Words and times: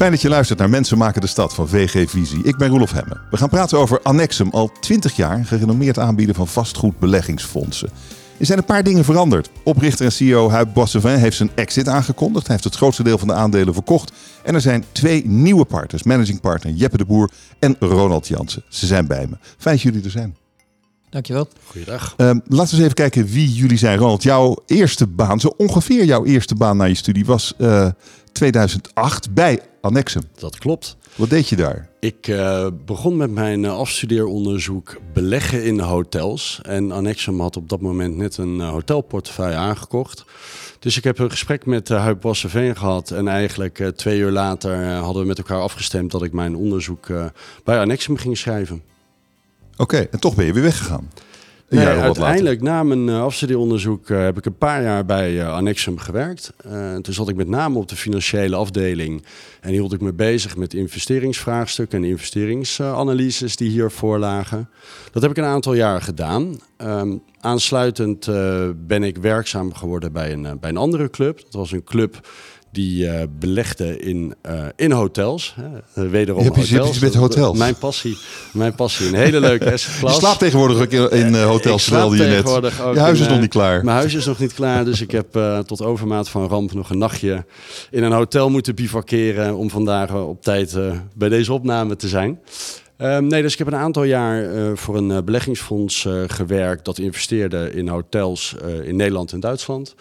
Fijn 0.00 0.12
dat 0.12 0.22
je 0.22 0.28
luistert 0.28 0.58
naar 0.58 0.70
Mensen 0.70 0.98
maken 0.98 1.20
de 1.20 1.26
stad 1.26 1.54
van 1.54 1.68
VG 1.68 2.10
Visie. 2.10 2.44
Ik 2.44 2.56
ben 2.56 2.68
Roelof 2.68 2.92
Hemme. 2.92 3.20
We 3.30 3.36
gaan 3.36 3.48
praten 3.48 3.78
over 3.78 4.00
Annexum, 4.02 4.50
al 4.50 4.72
20 4.80 5.16
jaar 5.16 5.44
gerenommeerd 5.44 5.98
aanbieden 5.98 6.34
van 6.34 6.48
vastgoedbeleggingsfondsen. 6.48 7.90
Er 8.38 8.46
zijn 8.46 8.58
een 8.58 8.64
paar 8.64 8.82
dingen 8.82 9.04
veranderd. 9.04 9.50
Oprichter 9.62 10.04
en 10.04 10.12
CEO 10.12 10.50
Huib 10.50 10.74
Boissevin 10.74 11.16
heeft 11.16 11.36
zijn 11.36 11.50
exit 11.54 11.88
aangekondigd. 11.88 12.46
Hij 12.46 12.54
heeft 12.54 12.68
het 12.68 12.76
grootste 12.76 13.02
deel 13.02 13.18
van 13.18 13.28
de 13.28 13.34
aandelen 13.34 13.74
verkocht. 13.74 14.12
En 14.42 14.54
er 14.54 14.60
zijn 14.60 14.84
twee 14.92 15.26
nieuwe 15.26 15.64
partners. 15.64 16.02
Managing 16.02 16.40
partner 16.40 16.72
Jeppe 16.72 16.96
de 16.96 17.04
Boer 17.04 17.30
en 17.58 17.76
Ronald 17.78 18.28
Jansen. 18.28 18.62
Ze 18.68 18.86
zijn 18.86 19.06
bij 19.06 19.26
me. 19.30 19.36
Fijn 19.58 19.74
dat 19.74 19.84
jullie 19.84 20.04
er 20.04 20.10
zijn. 20.10 20.36
Dankjewel. 21.10 21.48
Goeiedag. 21.66 22.14
Uh, 22.16 22.26
laten 22.26 22.44
we 22.48 22.60
eens 22.60 22.72
even 22.72 22.94
kijken 22.94 23.26
wie 23.26 23.52
jullie 23.52 23.78
zijn. 23.78 23.98
Ronald, 23.98 24.22
jouw 24.22 24.56
eerste 24.66 25.06
baan, 25.06 25.40
zo 25.40 25.54
ongeveer 25.56 26.04
jouw 26.04 26.24
eerste 26.24 26.54
baan 26.54 26.76
na 26.76 26.84
je 26.84 26.94
studie 26.94 27.24
was 27.24 27.54
uh, 27.58 27.88
2008 28.32 29.34
bij 29.34 29.60
Annexum. 29.80 30.22
Dat 30.34 30.58
klopt. 30.58 30.96
Wat 31.14 31.30
deed 31.30 31.48
je 31.48 31.56
daar? 31.56 31.88
Ik 32.00 32.28
uh, 32.28 32.66
begon 32.86 33.16
met 33.16 33.30
mijn 33.30 33.62
uh, 33.62 33.78
afstudeeronderzoek 33.78 34.96
beleggen 35.12 35.64
in 35.64 35.80
hotels. 35.80 36.60
En 36.62 36.90
Annexum 36.92 37.40
had 37.40 37.56
op 37.56 37.68
dat 37.68 37.80
moment 37.80 38.16
net 38.16 38.36
een 38.36 38.56
uh, 38.56 38.70
hotelportefeuille 38.70 39.56
aangekocht. 39.56 40.24
Dus 40.78 40.96
ik 40.96 41.04
heb 41.04 41.18
een 41.18 41.30
gesprek 41.30 41.66
met 41.66 41.90
uh, 41.90 42.00
Huip 42.00 42.22
Wasseveen 42.22 42.76
gehad. 42.76 43.10
En 43.10 43.28
eigenlijk 43.28 43.92
twee 43.96 44.18
uur 44.18 44.30
later 44.30 44.86
hadden 44.86 45.22
we 45.22 45.28
met 45.28 45.38
elkaar 45.38 45.60
afgestemd 45.60 46.10
dat 46.10 46.22
ik 46.22 46.32
mijn 46.32 46.56
onderzoek 46.56 47.06
bij 47.64 47.80
Annexum 47.80 48.16
ging 48.16 48.38
schrijven. 48.38 48.82
Oké, 49.72 49.82
okay, 49.82 50.08
en 50.10 50.20
toch 50.20 50.34
ben 50.34 50.46
je 50.46 50.52
weer 50.52 50.62
weggegaan. 50.62 51.08
Nee, 51.70 51.86
uiteindelijk 51.86 52.62
na 52.62 52.82
mijn 52.82 53.06
uh, 53.06 53.22
afstudieonderzoek 53.22 54.08
uh, 54.08 54.22
heb 54.22 54.38
ik 54.38 54.44
een 54.44 54.56
paar 54.56 54.82
jaar 54.82 55.04
bij 55.04 55.32
uh, 55.32 55.52
Annexum 55.52 55.98
gewerkt. 55.98 56.52
toen 57.02 57.14
zat 57.14 57.28
ik 57.28 57.36
met 57.36 57.48
name 57.48 57.78
op 57.78 57.88
de 57.88 57.96
financiële 57.96 58.56
afdeling 58.56 59.24
en 59.60 59.70
hield 59.70 59.92
ik 59.92 60.00
me 60.00 60.12
bezig 60.12 60.56
met 60.56 60.74
investeringsvraagstukken 60.74 62.02
en 62.02 62.08
investeringsanalyses 62.08 63.56
die 63.56 63.70
hiervoor 63.70 64.18
lagen. 64.18 64.68
Dat 65.12 65.22
heb 65.22 65.30
ik 65.30 65.36
een 65.36 65.44
aantal 65.44 65.74
jaar 65.74 66.02
gedaan. 66.02 66.60
Um, 66.78 67.22
aansluitend 67.40 68.26
ben 68.76 69.02
ik 69.02 69.16
werkzaam 69.16 69.74
geworden 69.74 70.12
bij 70.12 70.32
een, 70.32 70.58
bij 70.60 70.70
een 70.70 70.76
andere 70.76 71.10
club. 71.10 71.40
Dat 71.40 71.52
was 71.52 71.72
een 71.72 71.84
club 71.84 72.28
die 72.72 73.04
uh, 73.04 73.22
belegde 73.38 73.98
in, 73.98 74.34
uh, 74.46 74.64
in 74.76 74.92
hotels. 74.92 75.54
Hè. 75.56 76.08
Wederom 76.08 76.42
je 76.42 76.50
hebt 76.52 76.70
hotels. 76.70 76.98
met 76.98 77.14
hotels. 77.14 77.58
Mijn 77.58 77.74
passie, 77.74 78.16
mijn 78.52 78.74
passie. 78.74 79.06
Een 79.08 79.14
hele 79.14 79.40
leuke 79.40 79.72
assetklas. 79.72 80.12
Je 80.12 80.18
slaapt 80.18 80.38
tegenwoordig 80.38 80.80
ook 80.80 80.90
in, 80.90 81.10
in 81.10 81.34
uh, 81.34 81.46
hotels, 81.46 81.86
je 81.86 81.92
net... 81.92 82.48
Je 82.94 83.00
huis 83.00 83.20
is 83.20 83.28
nog 83.28 83.40
niet 83.40 83.50
klaar. 83.50 83.84
Mijn 83.84 83.96
huis 83.96 84.14
is 84.14 84.24
nog 84.24 84.38
niet 84.38 84.54
klaar, 84.54 84.84
dus 84.84 85.00
ik 85.00 85.10
heb 85.10 85.38
tot 85.66 85.82
overmaat 85.82 86.28
van 86.28 86.48
ramp 86.48 86.72
nog 86.72 86.90
een 86.90 86.98
nachtje 86.98 87.44
in 87.90 88.02
een 88.02 88.12
hotel 88.12 88.50
moeten 88.50 88.74
bivakeren 88.74 89.56
om 89.56 89.70
vandaag 89.70 90.14
op 90.14 90.42
tijd 90.42 90.76
bij 91.14 91.28
deze 91.28 91.52
opname 91.52 91.96
te 91.96 92.08
zijn. 92.08 92.38
Um, 93.02 93.26
nee, 93.26 93.42
dus 93.42 93.52
ik 93.52 93.58
heb 93.58 93.66
een 93.66 93.76
aantal 93.76 94.04
jaar 94.04 94.54
uh, 94.54 94.70
voor 94.76 94.96
een 94.96 95.10
uh, 95.10 95.18
beleggingsfonds 95.24 96.04
uh, 96.04 96.22
gewerkt 96.26 96.84
dat 96.84 96.98
investeerde 96.98 97.72
in 97.72 97.88
hotels 97.88 98.54
in 98.82 98.96
Nederland 98.96 99.32
en 99.32 99.40
Duitsland. 99.40 99.94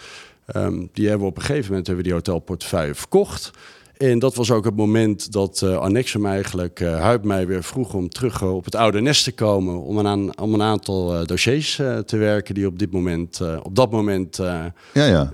Um, 0.56 0.90
die 0.94 1.08
hebben 1.08 1.26
we 1.26 1.32
op 1.32 1.38
een 1.38 1.44
gegeven 1.44 1.70
moment 1.70 1.88
hebben 1.88 2.04
we 2.06 2.10
die 2.10 2.20
hotelportefeuille 2.20 2.96
verkocht. 2.96 3.52
En 3.98 4.20
dat 4.20 4.36
was 4.36 4.52
ook 4.52 4.66
het 4.66 4.76
moment 4.76 5.32
dat 5.32 5.62
uh, 5.64 5.78
Annexum 5.78 6.26
eigenlijk 6.26 6.80
uh, 6.80 7.00
Huib 7.00 7.24
mij 7.24 7.48
weer 7.48 7.64
vroeg 7.64 7.94
om 7.94 8.10
terug 8.10 8.42
uh, 8.42 8.56
op 8.56 8.66
het 8.66 8.76
oude 8.76 9.02
nest 9.02 9.24
te 9.24 9.32
komen. 9.32 9.82
Om 9.82 9.98
een, 9.98 10.40
om 10.40 10.54
een 10.54 10.62
aantal 10.62 11.26
dossiers 11.26 11.76
te 12.06 12.18
werken 12.18 12.56
die 12.56 12.68
op 12.68 12.80
dit 12.80 12.92
moment, 12.92 13.42
op 13.64 13.76
dat 13.76 13.92
moment, 13.92 14.36
ja, 14.38 14.74
ja. 14.94 15.32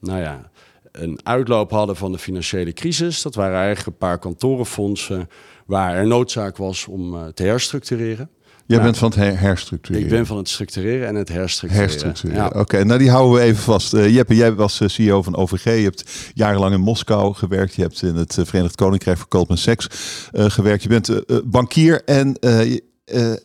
nou 0.00 0.20
ja, 0.20 0.50
een 0.92 1.20
uitloop 1.22 1.70
hadden 1.70 1.96
van 1.96 2.12
de 2.12 2.18
financiële 2.18 2.72
crisis. 2.72 3.22
Dat 3.22 3.34
waren 3.34 3.56
eigenlijk 3.56 3.86
een 3.86 4.08
paar 4.08 4.18
kantorenfondsen 4.18 5.28
waar 5.66 5.94
er 5.94 6.06
noodzaak 6.06 6.56
was 6.56 6.86
om 6.86 7.32
te 7.34 7.42
herstructureren. 7.42 8.30
Jij 8.72 8.80
nou, 8.80 8.92
bent 8.92 9.14
van 9.14 9.24
het 9.24 9.38
herstructureren. 9.38 10.06
Ik 10.06 10.12
ben 10.12 10.26
van 10.26 10.36
het 10.36 10.48
structureren 10.48 11.08
en 11.08 11.14
het 11.14 11.28
herstructureren. 11.28 11.90
Herstructureren, 11.90 12.50
ja. 12.54 12.60
oké. 12.60 12.84
Nou, 12.84 12.98
die 12.98 13.10
houden 13.10 13.34
we 13.34 13.40
even 13.40 13.62
vast. 13.62 13.94
Uh, 13.94 14.14
Jeppe, 14.14 14.34
jij 14.34 14.54
was 14.54 14.80
uh, 14.80 14.88
CEO 14.88 15.22
van 15.22 15.36
OVG. 15.36 15.64
Je 15.64 15.70
hebt 15.70 16.10
jarenlang 16.34 16.74
in 16.74 16.80
Moskou 16.80 17.34
gewerkt. 17.34 17.74
Je 17.74 17.82
hebt 17.82 18.02
in 18.02 18.14
het 18.14 18.36
uh, 18.36 18.44
Verenigd 18.44 18.74
Koninkrijk 18.74 19.18
voor 19.18 19.26
Goldman 19.28 19.56
Sachs 19.56 19.86
gewerkt. 20.32 20.82
Je 20.82 20.88
bent 20.88 21.10
bankier 21.44 22.04
en, 22.04 22.38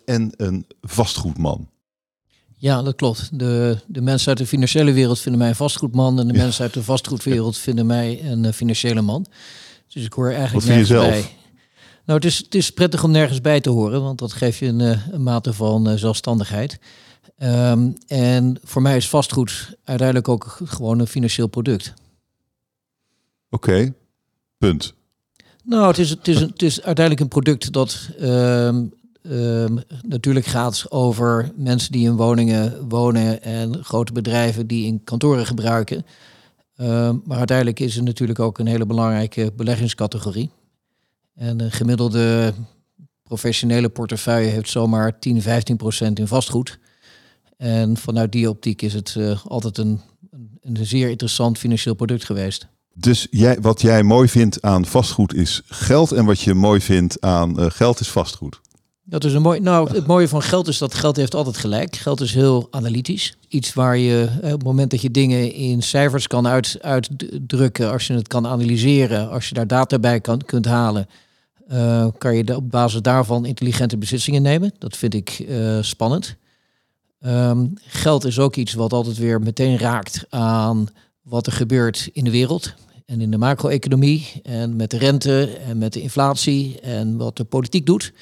en 0.05 0.33
een 0.37 0.65
vastgoedman. 0.81 1.69
Ja, 2.57 2.81
dat 2.81 2.95
klopt. 2.95 3.39
De, 3.39 3.77
de 3.87 4.01
mensen 4.01 4.27
uit 4.29 4.37
de 4.37 4.47
financiële 4.47 4.91
wereld 4.91 5.19
vinden 5.19 5.39
mij 5.39 5.49
een 5.49 5.55
vastgoedman. 5.55 6.19
En 6.19 6.27
de 6.27 6.33
ja. 6.33 6.41
mensen 6.43 6.63
uit 6.63 6.73
de 6.73 6.83
vastgoedwereld 6.83 7.57
vinden 7.57 7.85
mij 7.85 8.23
een 8.23 8.53
financiële 8.53 9.01
man. 9.01 9.25
Dus 9.87 10.05
ik 10.05 10.13
hoor 10.13 10.31
eigenlijk 10.31 10.53
Wat 10.53 10.63
vind 10.63 10.87
je 10.87 10.93
zelf? 10.93 11.09
bij. 11.09 11.36
Nou, 12.07 12.19
het 12.19 12.27
is, 12.27 12.37
het 12.37 12.55
is 12.55 12.71
prettig 12.71 13.03
om 13.03 13.11
nergens 13.11 13.41
bij 13.41 13.61
te 13.61 13.69
horen, 13.69 14.01
want 14.01 14.19
dat 14.19 14.33
geeft 14.33 14.57
je 14.57 14.65
een, 14.65 14.79
een 15.11 15.23
mate 15.23 15.53
van 15.53 15.89
uh, 15.89 15.95
zelfstandigheid. 15.95 16.79
Um, 17.39 17.93
en 18.07 18.59
voor 18.63 18.81
mij 18.81 18.97
is 18.97 19.09
vastgoed 19.09 19.75
uiteindelijk 19.83 20.27
ook 20.27 20.59
gewoon 20.63 20.99
een 20.99 21.07
financieel 21.07 21.47
product. 21.47 21.93
Oké, 23.49 23.69
okay. 23.69 23.93
punt. 24.57 24.93
Nou, 25.63 25.87
het 25.87 25.97
is, 25.97 26.09
het, 26.09 26.27
is, 26.27 26.39
het 26.39 26.61
is 26.61 26.81
uiteindelijk 26.81 27.19
een 27.19 27.41
product 27.41 27.71
dat 27.71 28.09
um, 28.21 28.93
um, 29.21 29.79
natuurlijk 30.01 30.45
gaat 30.45 30.85
over 30.91 31.51
mensen 31.55 31.91
die 31.91 32.05
in 32.05 32.15
woningen 32.15 32.87
wonen 32.89 33.43
en 33.43 33.83
grote 33.83 34.11
bedrijven 34.11 34.67
die 34.67 34.85
in 34.85 35.03
kantoren 35.03 35.45
gebruiken. 35.45 36.05
maar 37.23 37.37
uiteindelijk 37.37 37.79
is 37.79 37.95
het 37.95 38.03
natuurlijk 38.03 38.39
ook 38.39 38.59
een 38.59 38.67
hele 38.67 38.85
belangrijke 38.85 39.51
beleggingscategorie. 39.55 40.51
En 41.37 41.61
een 41.61 41.71
gemiddelde 41.71 42.53
professionele 43.23 43.89
portefeuille 43.89 44.49
heeft 44.49 44.69
zomaar 44.69 45.19
10, 45.19 45.41
15 45.41 45.77
procent 45.77 46.19
in 46.19 46.27
vastgoed. 46.27 46.79
En 47.57 47.97
vanuit 47.97 48.31
die 48.31 48.49
optiek 48.49 48.81
is 48.81 48.93
het 48.93 49.15
uh, 49.17 49.45
altijd 49.45 49.77
een, 49.77 50.01
een, 50.61 50.85
zeer 50.85 51.09
interessant 51.09 51.57
financieel 51.57 51.95
product 51.95 52.25
geweest. 52.25 52.67
Dus 52.93 53.27
jij, 53.31 53.57
wat 53.61 53.81
jij 53.81 54.03
mooi 54.03 54.27
vindt 54.27 54.61
aan 54.61 54.85
vastgoed 54.85 55.33
is 55.33 55.61
geld 55.65 56.11
en 56.11 56.25
wat 56.25 56.39
je 56.39 56.53
mooi 56.53 56.81
vindt 56.81 57.21
aan 57.21 57.59
uh, 57.59 57.65
geld 57.69 57.99
is 57.99 58.09
vastgoed. 58.09 58.59
Dat 59.03 59.23
is 59.23 59.33
een 59.33 59.41
mooi. 59.41 59.59
Nou, 59.59 59.93
het 59.93 60.07
mooie 60.07 60.27
van 60.27 60.41
geld 60.41 60.67
is 60.67 60.77
dat 60.77 60.93
geld 60.93 61.15
heeft 61.15 61.35
altijd 61.35 61.57
gelijk. 61.57 61.95
Geld 61.95 62.21
is 62.21 62.33
heel 62.33 62.67
analytisch. 62.71 63.37
Iets 63.47 63.73
waar 63.73 63.97
je 63.97 64.29
op 64.35 64.51
het 64.51 64.63
moment 64.63 64.91
dat 64.91 65.01
je 65.01 65.11
dingen 65.11 65.53
in 65.53 65.81
cijfers 65.81 66.27
kan 66.27 66.47
uit, 66.47 66.77
uitdrukken, 66.81 67.91
als 67.91 68.07
je 68.07 68.13
het 68.13 68.27
kan 68.27 68.47
analyseren, 68.47 69.29
als 69.29 69.47
je 69.47 69.53
daar 69.53 69.67
data 69.67 69.99
bij 69.99 70.21
kan, 70.21 70.41
kunt 70.41 70.65
halen, 70.65 71.07
uh, 71.71 72.07
kan 72.17 72.35
je 72.35 72.55
op 72.55 72.71
basis 72.71 73.01
daarvan 73.01 73.45
intelligente 73.45 73.97
beslissingen 73.97 74.41
nemen. 74.41 74.73
Dat 74.79 74.97
vind 74.97 75.13
ik 75.13 75.39
uh, 75.39 75.77
spannend. 75.81 76.35
Um, 77.25 77.73
geld 77.81 78.25
is 78.25 78.39
ook 78.39 78.55
iets 78.55 78.73
wat 78.73 78.93
altijd 78.93 79.17
weer 79.17 79.41
meteen 79.41 79.77
raakt 79.77 80.25
aan 80.29 80.87
wat 81.21 81.45
er 81.45 81.51
gebeurt 81.51 82.09
in 82.13 82.23
de 82.23 82.31
wereld. 82.31 82.73
En 83.05 83.21
in 83.21 83.31
de 83.31 83.37
macro-economie 83.37 84.27
en 84.43 84.75
met 84.75 84.91
de 84.91 84.97
rente 84.97 85.57
en 85.67 85.77
met 85.77 85.93
de 85.93 86.01
inflatie 86.01 86.79
en 86.79 87.17
wat 87.17 87.37
de 87.37 87.43
politiek 87.43 87.85
doet. 87.85 88.13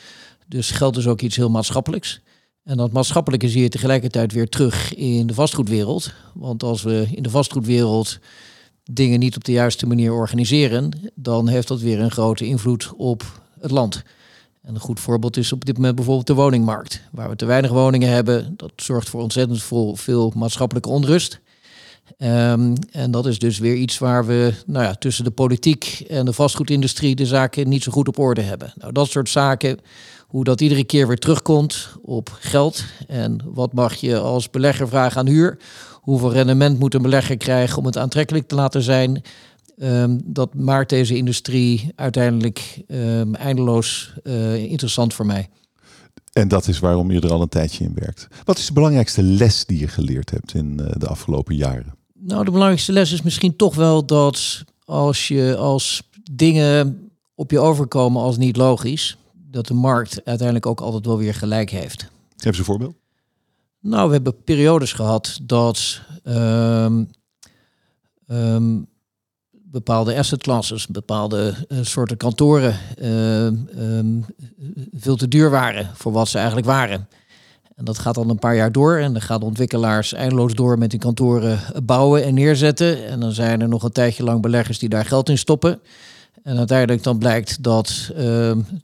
Dus 0.48 0.72
geld 0.72 0.98
is 0.98 1.08
ook 1.08 1.22
iets 1.22 1.36
heel 1.36 1.50
maatschappelijks. 1.50 2.22
En 2.64 2.78
dat 2.78 2.92
maatschappelijke 2.92 3.50
zie 3.50 3.62
je 3.62 3.70
tegelijkertijd 3.70 4.34
weer 4.34 4.50
terug 4.50 4.96
in 4.96 5.28
de 5.28 5.34
vastgoedwereld. 5.34 6.14
Want 6.34 6.64
als 6.64 6.84
we 6.84 7.08
in 7.12 7.24
de 7.24 7.30
vastgoedwereld 7.30 8.20
dingen 8.92 9.20
niet 9.20 9.36
op 9.36 9.44
de 9.44 9.52
juiste 9.52 9.88
manier 9.88 10.14
organiseren, 10.14 10.92
dan 11.16 11.48
heeft 11.48 11.68
dat 11.68 11.80
weer 11.80 12.00
een 12.00 12.12
grote 12.12 12.46
invloed 12.46 12.92
op 12.98 13.42
het 13.60 13.72
land. 13.72 14.04
En 14.62 14.74
een 14.74 14.82
goed 14.82 15.00
voorbeeld 15.00 15.38
is 15.38 15.52
op 15.52 15.66
dit 15.66 15.76
moment 15.76 15.96
bijvoorbeeld 15.96 16.28
de 16.28 16.34
woningmarkt. 16.34 17.02
Waar 17.12 17.30
we 17.30 17.36
te 17.36 17.46
weinig 17.46 17.72
woningen 17.72 18.10
hebben, 18.10 18.54
dat 18.58 18.72
zorgt 18.76 19.10
voor 19.10 19.22
ontzettend 19.22 19.64
veel, 19.94 20.32
maatschappelijke 20.36 20.90
onrust. 20.90 21.40
Um, 22.18 22.74
en 22.92 23.12
dat 23.12 23.26
is 23.26 23.40
dus 23.40 23.60
weer 23.60 23.76
iets 23.76 23.98
waar 23.98 24.26
we 24.26 24.54
nou 24.66 24.84
ja, 24.86 24.94
tussen 24.94 25.24
de 25.24 25.32
politiek 25.32 26.04
en 26.08 26.26
de 26.26 26.34
vastgoedindustrie 26.34 27.16
de 27.16 27.26
zaken 27.26 27.70
niet 27.70 27.84
zo 27.84 27.92
goed 27.92 28.08
op 28.08 28.20
orde 28.20 28.42
hebben. 28.42 28.74
Nou, 28.76 28.92
dat 28.92 29.10
soort 29.10 29.30
zaken, 29.30 29.80
hoe 30.28 30.44
dat 30.44 30.62
iedere 30.62 30.84
keer 30.84 31.08
weer 31.08 31.18
terugkomt 31.18 31.90
op 32.02 32.38
geld 32.40 32.84
en 33.08 33.38
wat 33.46 33.74
mag 33.74 33.96
je 33.96 34.18
als 34.18 34.50
belegger 34.50 34.88
vragen 34.88 35.20
aan 35.20 35.28
huur, 35.28 35.58
hoeveel 36.06 36.32
rendement 36.32 36.80
moet 36.80 36.94
een 36.94 37.02
belegger 37.02 37.38
krijgen 37.38 37.78
om 37.78 37.86
het 37.86 37.98
aantrekkelijk 37.98 38.48
te 38.48 38.56
laten 38.56 38.82
zijn. 38.82 39.22
Um, 39.78 40.22
dat 40.26 40.54
maakt 40.54 40.90
deze 40.90 41.16
industrie 41.16 41.92
uiteindelijk 41.96 42.82
um, 42.88 43.36
eindeloos 43.36 44.14
uh, 44.24 44.56
interessant 44.56 45.14
voor 45.14 45.26
mij. 45.26 45.50
En 46.34 46.48
dat 46.48 46.68
is 46.68 46.80
waarom 46.80 47.12
je 47.12 47.22
er 47.22 47.32
al 47.32 47.42
een 47.42 47.50
tijdje 47.50 47.84
in 47.84 47.94
werkt. 47.96 48.28
Wat 48.44 48.58
is 48.58 48.68
de 48.68 48.74
belangrijkste 48.74 49.24
les 49.24 49.66
die 49.66 49.80
je 49.80 49.88
geleerd 49.88 50.30
hebt 50.30 50.54
in 50.54 50.78
uh, 50.82 50.88
de 50.98 51.08
afgelopen 51.08 51.56
jaren? 51.56 51.96
Nou, 52.14 52.46
de 52.46 52.52
belangrijkste 52.52 52.92
les 52.92 53.12
is 53.12 53.22
misschien 53.22 53.56
toch 53.56 53.76
wel 53.76 54.06
dat 54.06 54.64
als 54.86 55.28
je 55.28 55.56
als 55.58 56.10
dingen 56.32 57.10
op 57.36 57.52
je 57.52 57.60
overkomen 57.60 58.22
als 58.22 58.38
niet 58.38 58.58
logisch, 58.58 59.18
dat 59.52 59.68
de 59.68 59.74
markt 59.74 60.26
uiteindelijk 60.26 60.66
ook 60.66 60.82
altijd 60.82 61.06
wel 61.06 61.18
weer 61.18 61.34
gelijk 61.34 61.70
heeft. 61.70 62.08
Geef 62.36 62.46
eens 62.46 62.58
een 62.58 62.64
voorbeeld. 62.64 62.96
Nou, 63.86 64.08
we 64.08 64.14
hebben 64.14 64.44
periodes 64.44 64.94
gehad 64.94 65.40
dat 65.44 66.02
um, 66.24 67.10
um, 68.28 68.88
bepaalde 69.52 70.18
asset 70.18 70.42
classes, 70.42 70.88
bepaalde 70.88 71.54
soorten 71.82 72.18
kantoren 72.18 72.80
ehm, 72.98 74.22
veel 74.94 75.16
te 75.16 75.28
duur 75.28 75.50
waren 75.50 75.90
voor 75.94 76.12
wat 76.12 76.28
ze 76.28 76.38
eigenlijk 76.38 76.68
waren. 76.68 77.08
En 77.76 77.86
dat 77.86 78.00
gaat 78.00 78.16
dan 78.16 78.30
een 78.30 78.40
paar 78.40 78.56
jaar 78.56 78.72
door. 78.72 78.98
En 78.98 79.14
dan 79.14 79.22
gaan 79.22 79.40
de 79.40 79.46
ontwikkelaars 79.46 80.14
eindeloos 80.14 80.54
door 80.54 80.78
met 80.78 80.90
die 80.90 81.00
kantoren 81.00 81.60
bouwen 81.84 82.24
en 82.24 82.34
neerzetten. 82.34 83.08
En 83.08 83.20
dan 83.20 83.32
zijn 83.32 83.62
er 83.62 83.68
nog 83.68 83.84
een 83.84 83.92
tijdje 83.92 84.24
lang 84.24 84.42
beleggers 84.42 84.80
die 84.80 84.90
daar 84.90 85.06
geld 85.06 85.30
in 85.30 85.38
stoppen. 85.38 85.80
En 86.46 86.58
uiteindelijk 86.58 87.04
dan 87.04 87.18
blijkt 87.18 87.64
dat 87.64 88.10
uh, 88.12 88.18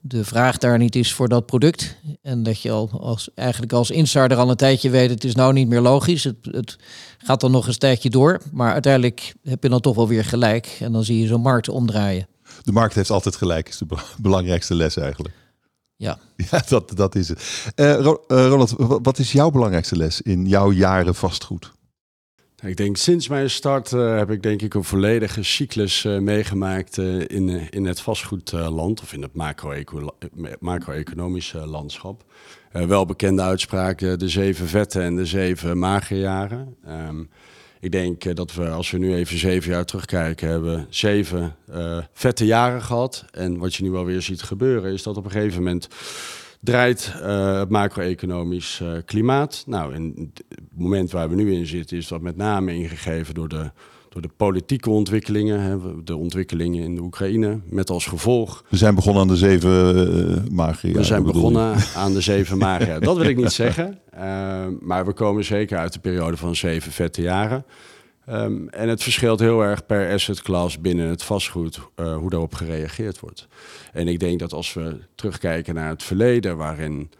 de 0.02 0.26
vraag 0.26 0.58
daar 0.58 0.78
niet 0.78 0.96
is 0.96 1.14
voor 1.14 1.28
dat 1.28 1.46
product. 1.46 1.96
En 2.22 2.44
dat 2.44 2.62
je 2.62 2.72
al 2.72 2.90
als, 3.02 3.30
eigenlijk 3.36 3.74
als 3.74 3.92
insider 3.92 4.38
al 4.38 4.50
een 4.50 4.56
tijdje 4.56 4.90
weet, 4.90 5.10
het 5.10 5.24
is 5.24 5.36
nou 5.36 5.54
niet 5.54 5.68
meer 5.68 5.82
logisch. 5.82 6.24
Het, 6.24 6.36
het 6.42 6.78
gaat 7.18 7.42
dan 7.42 7.52
nog 7.52 7.68
een 7.68 7.78
tijdje 7.78 8.10
door. 8.10 8.42
Maar 8.52 8.74
uiteindelijk 8.74 9.34
heb 9.44 9.64
je 9.64 9.70
dan 9.70 9.80
toch 9.80 9.96
wel 9.96 10.08
weer 10.08 10.26
gelijk. 10.26 10.78
En 10.80 10.92
dan 10.92 11.04
zie 11.04 11.20
je 11.20 11.28
zo'n 11.28 11.42
markt 11.42 11.70
omdraaien. 11.70 12.28
De 12.64 12.72
markt 12.72 12.96
heeft 12.96 13.10
altijd 13.10 13.36
gelijk, 13.36 13.70
is 13.70 13.78
de 13.78 13.86
belangrijkste 14.18 14.76
les 14.76 14.98
eigenlijk. 14.98 15.36
Ja, 15.96 16.18
ja 16.52 16.64
dat, 16.68 16.92
dat 16.96 17.16
is 17.16 17.28
het. 17.28 17.72
Uh, 17.76 18.00
Ronald, 18.28 18.74
wat 18.78 19.20
is 19.20 19.32
jouw 19.32 19.50
belangrijkste 19.50 19.96
les 19.96 20.22
in 20.22 20.46
jouw 20.46 20.72
jaren 20.72 21.16
vastgoed? 21.16 21.72
Ik 22.64 22.78
denk 22.78 22.98
sinds 22.98 23.28
mijn 23.28 23.50
start 23.50 23.92
uh, 23.92 24.18
heb 24.18 24.32
ik 24.32 24.44
denk 24.44 24.62
ik 24.62 24.74
een 24.74 24.84
volledige 24.84 25.44
cyclus 25.44 26.04
uh, 26.04 26.18
meegemaakt 26.18 26.98
uh, 26.98 27.20
in, 27.28 27.70
in 27.70 27.86
het 27.86 28.02
vastgoedland 28.02 29.02
of 29.02 29.14
in 29.14 29.22
het 29.22 29.34
macro-economische 30.60 31.58
landschap. 31.58 32.24
wel 32.72 33.06
bekende 33.06 33.42
uitspraak, 33.42 34.00
de 34.00 34.30
zeven 34.30 34.68
vette 34.68 35.02
en 35.02 35.16
de 35.16 35.26
zeven 35.26 35.80
magere 35.80 36.20
jaren. 36.20 36.76
Um, 37.08 37.30
ik 37.80 37.92
denk 37.92 38.36
dat 38.36 38.54
we, 38.54 38.70
als 38.70 38.92
we 38.92 38.98
nu 38.98 39.16
even 39.16 39.38
zeven 39.38 39.72
jaar 39.72 39.86
terugkijken, 39.86 40.50
hebben 40.50 40.88
zeven 40.90 41.56
vette 42.14 42.46
jaren 42.46 42.82
gehad. 42.82 43.26
En 43.32 43.58
wat 43.58 43.76
je 43.76 43.84
nu 43.84 43.96
alweer 43.96 44.22
ziet 44.22 44.42
gebeuren, 44.42 44.94
is 44.94 45.04
dat 45.04 45.18
op 45.18 45.26
een 45.26 45.32
gegeven 45.32 45.64
moment 45.64 45.88
draait 46.62 47.14
uh, 47.22 47.60
het 47.60 47.70
macro-economisch 47.70 48.80
uh, 48.84 48.92
klimaat. 49.06 49.64
Nou, 49.68 49.94
en 49.94 50.32
het 50.50 50.60
moment 50.74 51.12
waar 51.12 51.30
we 51.30 51.36
nu 51.36 51.54
in 51.54 51.66
zitten 51.66 51.98
is 51.98 52.08
dat 52.08 52.22
met 52.22 52.38
name 52.38 52.76
ingegeven 52.76 53.34
door 53.34 53.48
de, 53.48 53.72
door 54.10 54.22
de 54.22 54.30
politieke 54.38 54.90
ontwikkelingen. 54.90 55.62
Hè, 55.62 56.04
de 56.04 56.16
ontwikkelingen 56.16 56.84
in 56.84 56.96
de 56.96 57.02
Oekraïne, 57.02 57.60
met 57.66 57.90
als 57.90 58.06
gevolg... 58.06 58.64
We 58.70 58.78
zijn 58.78 58.96
begonnen 58.96 59.22
aan 59.22 59.28
de 59.28 59.38
zeven 59.38 59.70
uh, 60.56 60.94
We 60.94 61.04
zijn 61.04 61.24
begonnen 61.24 61.76
aan 61.96 62.14
de 62.14 62.22
zeven 62.22 62.58
magia. 62.68 63.00
Dat 63.00 63.18
wil 63.18 63.26
ik 63.26 63.38
niet 63.38 63.52
zeggen. 63.52 64.00
maar 64.80 65.06
we 65.06 65.14
komen 65.14 65.44
zeker 65.44 65.78
uit 65.78 65.94
de 65.94 66.00
periode 66.00 66.38
van 66.38 66.56
zeven 66.56 66.92
vette 66.92 67.22
jaren. 67.22 67.66
Um, 68.32 68.70
en 68.70 68.90
het 68.90 69.04
verschilt 69.04 69.40
heel 69.40 69.62
erg 69.62 69.86
per 69.86 70.14
asset 70.14 70.42
class 70.42 70.82
binnen 70.82 71.08
het 71.08 71.24
vastgoed 71.24 71.80
uh, 71.96 72.18
hoe 72.18 72.30
daarop 72.30 72.54
gereageerd 72.54 73.20
wordt. 73.20 73.48
En 73.94 74.08
ik 74.08 74.20
denk 74.20 74.40
dat 74.40 74.54
als 74.54 74.74
we 74.74 74.98
terugkijken 75.16 75.76
naar 75.76 75.90
het 75.90 76.04
verleden, 76.04 76.58
waarin 76.58 77.12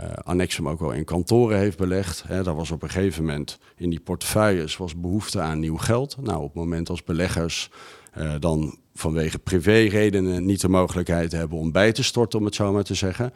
uh, 0.00 0.12
Annexum 0.12 0.68
ook 0.68 0.80
wel 0.80 0.92
in 0.92 1.04
kantoren 1.04 1.58
heeft 1.58 1.76
belegd, 1.76 2.24
hè, 2.26 2.42
daar 2.42 2.54
was 2.54 2.70
op 2.70 2.82
een 2.82 2.90
gegeven 2.90 3.24
moment 3.24 3.58
in 3.76 3.90
die 3.90 4.00
portefeuilles 4.00 4.76
was 4.76 5.00
behoefte 5.00 5.40
aan 5.40 5.58
nieuw 5.58 5.76
geld. 5.76 6.16
Nou, 6.20 6.38
op 6.38 6.46
het 6.46 6.54
moment 6.54 6.88
als 6.88 7.04
beleggers 7.04 7.70
uh, 8.18 8.34
dan 8.40 8.78
vanwege 8.94 9.38
privéredenen 9.38 10.44
niet 10.44 10.60
de 10.60 10.68
mogelijkheid 10.68 11.32
hebben 11.32 11.58
om 11.58 11.72
bij 11.72 11.92
te 11.92 12.02
storten, 12.02 12.38
om 12.38 12.44
het 12.44 12.54
zo 12.54 12.72
maar 12.72 12.84
te 12.84 12.94
zeggen, 12.94 13.32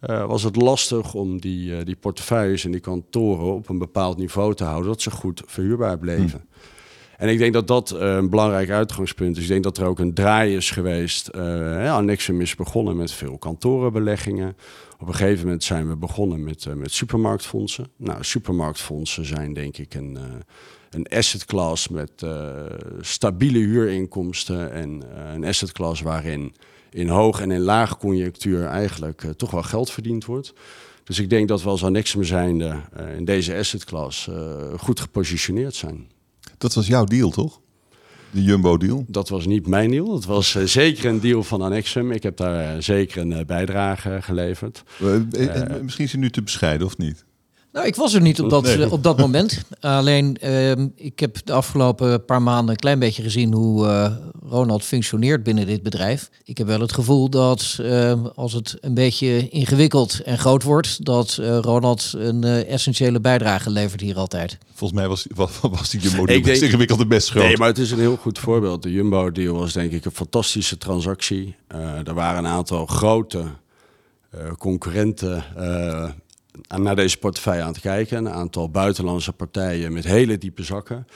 was 0.00 0.42
het 0.42 0.56
lastig 0.56 1.14
om 1.14 1.40
die, 1.40 1.84
die 1.84 1.96
portefeuilles 1.96 2.64
en 2.64 2.70
die 2.70 2.80
kantoren 2.80 3.54
op 3.54 3.68
een 3.68 3.78
bepaald 3.78 4.16
niveau 4.16 4.54
te 4.54 4.64
houden, 4.64 4.90
dat 4.90 5.02
ze 5.02 5.10
goed 5.10 5.42
verhuurbaar 5.46 5.98
bleven. 5.98 6.46
Hm. 6.50 6.71
En 7.22 7.28
ik 7.28 7.38
denk 7.38 7.52
dat 7.52 7.66
dat 7.66 7.92
uh, 7.92 7.98
een 8.00 8.30
belangrijk 8.30 8.70
uitgangspunt 8.70 9.36
is. 9.36 9.42
Ik 9.42 9.48
denk 9.48 9.62
dat 9.62 9.78
er 9.78 9.86
ook 9.86 9.98
een 9.98 10.14
draai 10.14 10.56
is 10.56 10.70
geweest. 10.70 11.30
Uh, 11.34 11.94
Annexum 11.94 12.40
is 12.40 12.54
begonnen 12.54 12.96
met 12.96 13.12
veel 13.12 13.38
kantorenbeleggingen. 13.38 14.56
Op 14.98 15.08
een 15.08 15.14
gegeven 15.14 15.44
moment 15.44 15.64
zijn 15.64 15.88
we 15.88 15.96
begonnen 15.96 16.44
met, 16.44 16.64
uh, 16.64 16.74
met 16.74 16.92
supermarktfondsen. 16.92 17.86
Nou, 17.96 18.24
supermarktfondsen 18.24 19.24
zijn 19.24 19.52
denk 19.52 19.76
ik 19.76 19.94
een, 19.94 20.18
een 20.90 21.06
asset 21.08 21.44
class 21.44 21.88
met 21.88 22.26
stabiele 23.00 23.58
huurinkomsten. 23.58 24.72
En 24.72 25.02
een 25.34 25.44
asset 25.44 25.72
class 25.72 26.00
waarin 26.00 26.54
in 26.90 27.08
hoog 27.08 27.40
en 27.40 27.50
in 27.50 27.60
laag 27.60 27.98
conjunctuur 27.98 28.64
eigenlijk 28.64 29.24
toch 29.36 29.50
wel 29.50 29.62
geld 29.62 29.90
verdiend 29.90 30.24
wordt. 30.24 30.52
Dus 31.04 31.18
ik 31.18 31.30
denk 31.30 31.48
dat 31.48 31.62
we 31.62 31.68
als 31.68 31.84
Annexum 31.84 32.24
zijnde 32.24 32.80
in 33.16 33.24
deze 33.24 33.56
asset 33.56 33.84
class 33.84 34.28
goed 34.76 35.00
gepositioneerd 35.00 35.74
zijn. 35.74 36.06
Dat 36.62 36.74
was 36.74 36.86
jouw 36.86 37.04
deal, 37.04 37.30
toch? 37.30 37.60
De 38.30 38.42
Jumbo-deal? 38.42 39.04
Dat 39.08 39.28
was 39.28 39.46
niet 39.46 39.66
mijn 39.66 39.90
deal. 39.90 40.06
Dat 40.06 40.24
was 40.24 40.54
uh, 40.54 40.64
zeker 40.64 41.04
een 41.04 41.20
deal 41.20 41.42
van 41.42 41.62
Annexum. 41.62 42.12
Ik 42.12 42.22
heb 42.22 42.36
daar 42.36 42.76
uh, 42.76 42.82
zeker 42.82 43.20
een 43.20 43.30
uh, 43.30 43.44
bijdrage 43.44 44.18
geleverd. 44.20 44.82
misschien 45.82 46.04
is 46.04 46.12
hij 46.12 46.20
nu 46.20 46.30
te 46.30 46.42
bescheiden, 46.42 46.86
of 46.86 46.98
niet? 46.98 47.24
Nou, 47.72 47.86
ik 47.86 47.96
was 47.96 48.14
er 48.14 48.20
niet 48.20 48.40
op 48.40 48.50
dat, 48.50 48.62
nee. 48.62 48.90
op 48.90 49.02
dat 49.02 49.18
moment. 49.18 49.64
Alleen, 49.80 50.36
uh, 50.44 50.70
ik 50.94 51.20
heb 51.20 51.36
de 51.44 51.52
afgelopen 51.52 52.24
paar 52.24 52.42
maanden 52.42 52.70
een 52.70 52.80
klein 52.80 52.98
beetje 52.98 53.22
gezien 53.22 53.52
hoe 53.52 53.86
uh, 53.86 54.12
Ronald 54.48 54.84
functioneert 54.84 55.42
binnen 55.42 55.66
dit 55.66 55.82
bedrijf. 55.82 56.30
Ik 56.44 56.58
heb 56.58 56.66
wel 56.66 56.80
het 56.80 56.92
gevoel 56.92 57.30
dat 57.30 57.78
uh, 57.80 58.24
als 58.34 58.52
het 58.52 58.76
een 58.80 58.94
beetje 58.94 59.48
ingewikkeld 59.48 60.20
en 60.20 60.38
groot 60.38 60.62
wordt, 60.62 61.04
dat 61.04 61.34
Ronald 61.60 62.12
een 62.16 62.44
essentiële 62.44 63.20
bijdrage 63.20 63.70
levert 63.70 64.00
hier 64.00 64.16
altijd. 64.16 64.58
Volgens 64.74 65.00
mij 65.00 65.08
was, 65.08 65.26
was, 65.34 65.58
was 65.60 65.90
die 65.90 66.00
Jumbo-deal 66.00 66.40
best 66.40 66.62
ingewikkeld 66.62 67.00
en 67.00 67.08
best 67.08 67.30
groot. 67.30 67.44
Nee, 67.44 67.56
maar 67.56 67.68
het 67.68 67.78
is 67.78 67.90
een 67.90 67.98
heel 67.98 68.16
goed 68.16 68.38
voorbeeld. 68.38 68.82
De 68.82 68.92
Jumbo-deal 68.92 69.58
was 69.58 69.72
denk 69.72 69.92
ik 69.92 70.04
een 70.04 70.12
fantastische 70.12 70.78
transactie. 70.78 71.54
er 72.04 72.14
waren 72.14 72.44
een 72.44 72.50
aantal 72.50 72.86
grote 72.86 73.44
concurrenten 74.58 75.44
naar 76.80 76.96
deze 76.96 77.18
portefeuille 77.18 77.62
aan 77.62 77.72
te 77.72 77.80
kijken. 77.80 78.18
Een 78.18 78.32
aantal 78.32 78.70
buitenlandse 78.70 79.32
partijen 79.32 79.92
met 79.92 80.04
hele 80.04 80.38
diepe 80.38 80.62
zakken. 80.62 81.06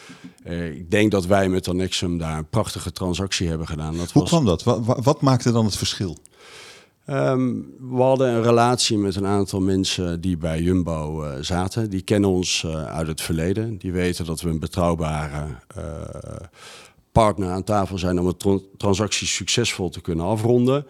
Uh, 0.47 0.75
ik 0.75 0.91
denk 0.91 1.11
dat 1.11 1.27
wij 1.27 1.49
met 1.49 1.69
Annexum 1.69 2.19
daar 2.19 2.39
een 2.39 2.49
prachtige 2.49 2.93
transactie 2.93 3.49
hebben 3.49 3.67
gedaan. 3.67 3.97
Dat 3.97 4.13
Hoe 4.13 4.23
was... 4.23 4.31
kwam 4.31 4.45
dat? 4.45 4.63
Wat, 4.63 4.81
wat, 5.03 5.21
maakte 5.21 5.53
dan 5.53 5.65
het 5.65 5.77
verschil? 5.77 6.17
Um, 7.11 7.75
we 7.81 8.03
hadden 8.03 8.29
een 8.29 8.43
relatie 8.43 8.99
met 8.99 9.17
een 9.17 9.27
aantal 9.27 9.61
mensen 9.61 10.21
die 10.21 10.37
bij 10.37 10.63
Jumbo 10.63 11.25
uh, 11.25 11.33
zaten. 11.41 11.91
Die 11.91 12.03
kennen 12.03 12.31
ons 12.31 12.63
uh, 12.67 12.85
uit 12.85 13.07
het 13.07 13.21
verleden. 13.21 13.79
Die 13.79 13.93
weten 13.93 14.25
dat 14.25 14.41
we 14.41 14.49
een 14.49 14.59
betrouwbare 14.59 15.47
partner 17.13 17.51
aan 17.51 17.65
tafel 17.65 17.99
zijn 17.99 18.21
om 18.21 18.35
een 18.39 18.63
transactie 18.77 19.27
succesvol 19.27 19.89
te 19.89 20.01
kunnen 20.01 20.25
afronden. 20.25 20.87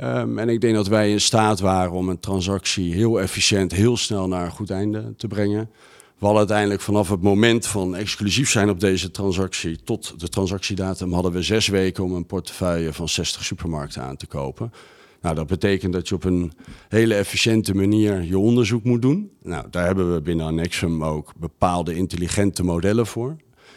Um, 0.00 0.38
en 0.38 0.48
ik 0.48 0.60
denk 0.60 0.74
dat 0.74 0.86
wij 0.86 1.10
in 1.10 1.20
staat 1.20 1.60
waren 1.60 1.92
om 1.92 2.08
een 2.08 2.20
transactie 2.20 2.94
heel 2.94 3.20
efficiënt, 3.20 3.72
heel 3.72 3.96
snel 3.96 4.28
naar 4.28 4.44
een 4.44 4.50
goed 4.50 4.70
einde 4.70 5.14
te 5.16 5.26
brengen. 5.26 5.70
We 6.18 6.36
uiteindelijk 6.36 6.80
vanaf 6.80 7.08
het 7.08 7.22
moment 7.22 7.66
van 7.66 7.96
exclusief 7.96 8.50
zijn 8.50 8.70
op 8.70 8.80
deze 8.80 9.10
transactie 9.10 9.82
tot 9.82 10.20
de 10.20 10.28
transactiedatum 10.28 11.12
hadden 11.12 11.32
we 11.32 11.42
zes 11.42 11.68
weken 11.68 12.04
om 12.04 12.14
een 12.14 12.26
portefeuille 12.26 12.92
van 12.92 13.08
60 13.08 13.44
supermarkten 13.44 14.02
aan 14.02 14.16
te 14.16 14.26
kopen. 14.26 14.72
Nou, 15.20 15.34
dat 15.34 15.46
betekent 15.46 15.92
dat 15.92 16.08
je 16.08 16.14
op 16.14 16.24
een 16.24 16.52
hele 16.88 17.14
efficiënte 17.14 17.74
manier 17.74 18.22
je 18.22 18.38
onderzoek 18.38 18.84
moet 18.84 19.02
doen. 19.02 19.30
Nou, 19.42 19.66
daar 19.70 19.86
hebben 19.86 20.14
we 20.14 20.20
binnen 20.20 20.46
Annexum 20.46 21.04
ook 21.04 21.32
bepaalde 21.36 21.94
intelligente 21.94 22.62
modellen 22.62 23.06
voor. 23.06 23.36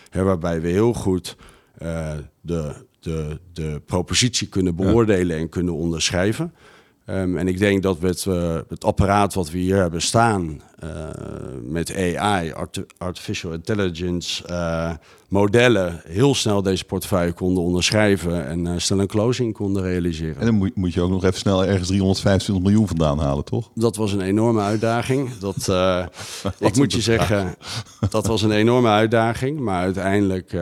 Hè, 0.10 0.24
waarbij 0.24 0.62
we 0.62 0.68
heel 0.68 0.94
goed 0.94 1.36
uh, 1.82 2.12
de 2.42 2.88
de, 3.00 3.40
de 3.54 3.82
propositie 3.86 4.48
kunnen 4.48 4.76
beoordelen 4.76 5.38
en 5.38 5.50
kunnen 5.50 5.74
onderschrijven. 5.74 6.54
Um, 7.10 7.38
en 7.38 7.48
ik 7.48 7.58
denk 7.58 7.84
dat 7.84 8.00
we 8.00 8.08
het, 8.08 8.26
uh, 8.26 8.58
het, 8.68 8.84
apparaat 8.84 9.34
wat 9.34 9.50
we 9.52 9.58
hier 9.58 9.76
hebben 9.76 10.02
staan 10.02 10.62
uh, 10.84 10.90
met 11.64 11.96
AI, 11.96 12.52
art 12.52 12.84
artificial 12.98 13.52
intelligence, 13.52 14.44
uh, 14.50 14.92
modellen, 15.28 16.02
heel 16.06 16.36
snel 16.36 16.62
deze 16.62 16.86
portefeuille 16.86 17.32
konden 17.32 17.64
onderschrijven 17.64 18.46
en 18.48 18.82
snel 18.82 19.00
een 19.00 19.08
closing 19.08 19.54
konden 19.54 19.84
realiseren. 19.84 20.40
En 20.40 20.46
dan 20.46 20.56
moet, 20.56 20.76
moet, 20.76 20.94
je 20.94 21.02
ook 21.02 21.10
nog 21.10 21.24
even 21.24 21.40
snel 21.40 21.66
ergens 21.66 21.88
325 21.88 22.66
miljoen 22.66 22.88
vandaan 22.88 23.20
halen, 23.20 23.44
toch? 23.44 23.72
Dat 23.76 23.96
was 23.96 24.14
een 24.14 24.22
enorme 24.22 24.62
uitdaging. 24.62 25.38
Dat, 25.38 25.68
ik 26.70 26.76
moet 26.76 26.94
je 26.94 27.02
zeggen, 27.02 27.56
dat 28.10 28.28
was 28.28 28.42
een 28.42 28.52
enorme 28.52 28.90
uitdaging. 28.90 29.60
Maar 29.60 29.82
uiteindelijk 29.82 30.54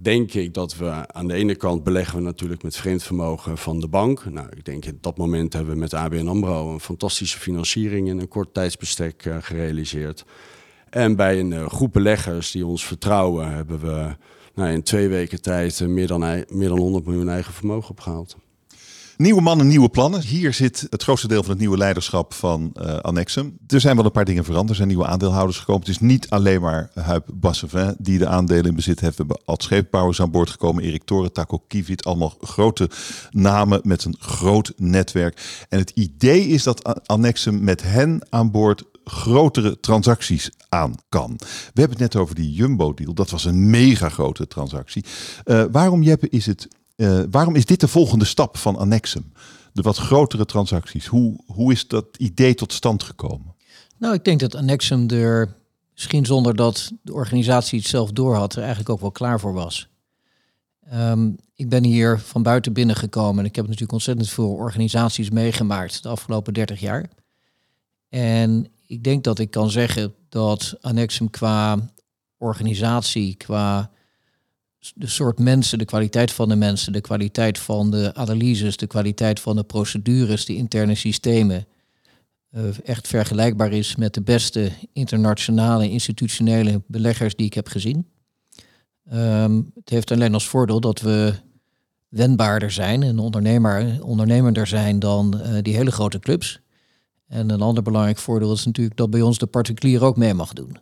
denk 0.00 0.34
ik 0.34 0.54
dat 0.54 0.76
we 0.76 1.12
aan 1.12 1.28
de 1.28 1.34
ene 1.34 1.54
kant 1.54 1.84
beleggen 1.84 2.16
we 2.16 2.22
natuurlijk 2.22 2.62
met 2.62 2.76
vreemd 2.76 3.02
vermogen 3.02 3.58
van 3.58 3.80
de 3.80 3.88
bank. 3.88 4.24
Nou, 4.24 4.48
ik 4.56 4.64
denk 4.64 4.84
in 4.84 4.98
dat 5.00 5.16
moment 5.16 5.52
hebben 5.52 5.72
we 5.72 5.80
met 5.80 5.94
ABN 5.94 6.26
AMRO 6.26 6.72
een 6.72 6.80
fantastische 6.80 7.38
financiering 7.38 8.08
in 8.08 8.18
een 8.18 8.28
kort 8.28 8.54
tijdsbestek 8.54 9.24
uh, 9.24 9.36
gerealiseerd. 9.40 10.24
En 10.90 11.16
bij 11.16 11.38
een 11.38 11.50
uh, 11.50 11.66
groep 11.66 11.92
beleggers 11.92 12.50
die 12.50 12.66
ons 12.66 12.86
vertrouwen 12.86 13.54
hebben 13.54 13.80
we 13.80 14.16
nou, 14.54 14.70
in 14.70 14.82
twee 14.82 15.08
weken 15.08 15.42
tijd 15.42 15.80
uh, 15.80 15.88
meer, 15.88 16.06
dan, 16.06 16.44
meer 16.48 16.68
dan 16.68 16.78
100 16.78 17.06
miljoen 17.06 17.28
eigen 17.28 17.52
vermogen 17.52 17.90
opgehaald. 17.90 18.36
Nieuwe 19.18 19.40
mannen, 19.40 19.66
nieuwe 19.66 19.88
plannen. 19.88 20.22
Hier 20.22 20.52
zit 20.54 20.86
het 20.90 21.02
grootste 21.02 21.28
deel 21.28 21.42
van 21.42 21.50
het 21.50 21.60
nieuwe 21.60 21.76
leiderschap 21.76 22.34
van 22.34 22.72
uh, 22.82 22.96
Annexum. 22.96 23.58
Er 23.66 23.80
zijn 23.80 23.96
wel 23.96 24.04
een 24.04 24.10
paar 24.10 24.24
dingen 24.24 24.44
veranderd. 24.44 24.70
Er 24.70 24.76
zijn 24.76 24.88
nieuwe 24.88 25.06
aandeelhouders 25.06 25.58
gekomen. 25.58 25.80
Het 25.80 25.90
is 25.90 25.98
niet 25.98 26.30
alleen 26.30 26.60
maar 26.60 26.90
Huip 26.94 27.26
Bassevin 27.32 27.94
die 27.98 28.18
de 28.18 28.26
aandelen 28.26 28.64
in 28.64 28.74
bezit 28.74 29.00
heeft. 29.00 29.16
We 29.16 29.24
hebben 29.26 29.44
Ad 29.44 29.62
Scheepbouwers 29.62 30.20
aan 30.20 30.30
boord 30.30 30.50
gekomen. 30.50 30.82
Erik 30.82 31.04
Toren, 31.04 31.32
Taco 31.32 31.62
Kivit. 31.68 32.04
Allemaal 32.04 32.34
grote 32.40 32.90
namen 33.30 33.80
met 33.82 34.04
een 34.04 34.16
groot 34.18 34.72
netwerk. 34.76 35.66
En 35.68 35.78
het 35.78 35.90
idee 35.90 36.46
is 36.46 36.62
dat 36.62 37.06
Annexum 37.08 37.64
met 37.64 37.82
hen 37.82 38.26
aan 38.30 38.50
boord 38.50 38.84
grotere 39.04 39.80
transacties 39.80 40.50
aan 40.68 40.94
kan. 41.08 41.34
We 41.38 41.80
hebben 41.80 41.98
het 41.98 42.12
net 42.12 42.22
over 42.22 42.34
die 42.34 42.52
Jumbo-deal. 42.52 43.14
Dat 43.14 43.30
was 43.30 43.44
een 43.44 43.70
mega 43.70 44.08
grote 44.08 44.46
transactie. 44.46 45.04
Uh, 45.44 45.64
waarom, 45.70 46.02
Jeppe, 46.02 46.28
is 46.28 46.46
het 46.46 46.68
uh, 46.98 47.20
waarom 47.30 47.54
is 47.54 47.64
dit 47.64 47.80
de 47.80 47.88
volgende 47.88 48.24
stap 48.24 48.56
van 48.56 48.76
Annexum? 48.76 49.32
De 49.72 49.82
wat 49.82 49.96
grotere 49.96 50.44
transacties. 50.44 51.06
Hoe, 51.06 51.38
hoe 51.46 51.72
is 51.72 51.88
dat 51.88 52.06
idee 52.16 52.54
tot 52.54 52.72
stand 52.72 53.02
gekomen? 53.02 53.54
Nou, 53.98 54.14
ik 54.14 54.24
denk 54.24 54.40
dat 54.40 54.54
Annexum 54.54 55.10
er 55.10 55.56
misschien 55.92 56.26
zonder 56.26 56.56
dat 56.56 56.92
de 57.02 57.12
organisatie 57.12 57.78
het 57.78 57.88
zelf 57.88 58.10
doorhad, 58.10 58.52
er 58.52 58.58
eigenlijk 58.58 58.90
ook 58.90 59.00
wel 59.00 59.10
klaar 59.10 59.40
voor 59.40 59.52
was. 59.52 59.88
Um, 60.94 61.36
ik 61.54 61.68
ben 61.68 61.84
hier 61.84 62.18
van 62.18 62.42
buiten 62.42 62.72
binnengekomen 62.72 63.38
en 63.38 63.44
ik 63.44 63.56
heb 63.56 63.64
natuurlijk 63.64 63.92
ontzettend 63.92 64.28
veel 64.28 64.50
organisaties 64.52 65.30
meegemaakt 65.30 66.02
de 66.02 66.08
afgelopen 66.08 66.54
30 66.54 66.80
jaar. 66.80 67.10
En 68.08 68.68
ik 68.86 69.04
denk 69.04 69.24
dat 69.24 69.38
ik 69.38 69.50
kan 69.50 69.70
zeggen 69.70 70.14
dat 70.28 70.76
Annexum 70.80 71.30
qua 71.30 71.90
organisatie, 72.36 73.34
qua 73.34 73.90
de 74.94 75.06
soort 75.06 75.38
mensen, 75.38 75.78
de 75.78 75.84
kwaliteit 75.84 76.32
van 76.32 76.48
de 76.48 76.56
mensen, 76.56 76.92
de 76.92 77.00
kwaliteit 77.00 77.58
van 77.58 77.90
de 77.90 78.14
analyses, 78.14 78.76
de 78.76 78.86
kwaliteit 78.86 79.40
van 79.40 79.56
de 79.56 79.64
procedures, 79.64 80.44
de 80.44 80.54
interne 80.54 80.94
systemen, 80.94 81.66
uh, 82.52 82.62
echt 82.84 83.06
vergelijkbaar 83.06 83.72
is 83.72 83.96
met 83.96 84.14
de 84.14 84.22
beste 84.22 84.70
internationale 84.92 85.90
institutionele 85.90 86.82
beleggers 86.86 87.36
die 87.36 87.46
ik 87.46 87.54
heb 87.54 87.68
gezien. 87.68 88.06
Um, 89.12 89.70
het 89.74 89.88
heeft 89.88 90.10
alleen 90.10 90.34
als 90.34 90.48
voordeel 90.48 90.80
dat 90.80 91.00
we 91.00 91.34
wendbaarder 92.08 92.70
zijn 92.70 93.02
en 93.02 93.18
ondernemer, 93.18 94.04
ondernemender 94.04 94.66
zijn 94.66 94.98
dan 94.98 95.40
uh, 95.42 95.58
die 95.62 95.76
hele 95.76 95.90
grote 95.90 96.18
clubs. 96.18 96.60
En 97.26 97.50
een 97.50 97.60
ander 97.60 97.82
belangrijk 97.82 98.18
voordeel 98.18 98.52
is 98.52 98.64
natuurlijk 98.64 98.96
dat 98.96 99.10
bij 99.10 99.22
ons 99.22 99.38
de 99.38 99.46
particulier 99.46 100.04
ook 100.04 100.16
mee 100.16 100.34
mag 100.34 100.52
doen. 100.52 100.78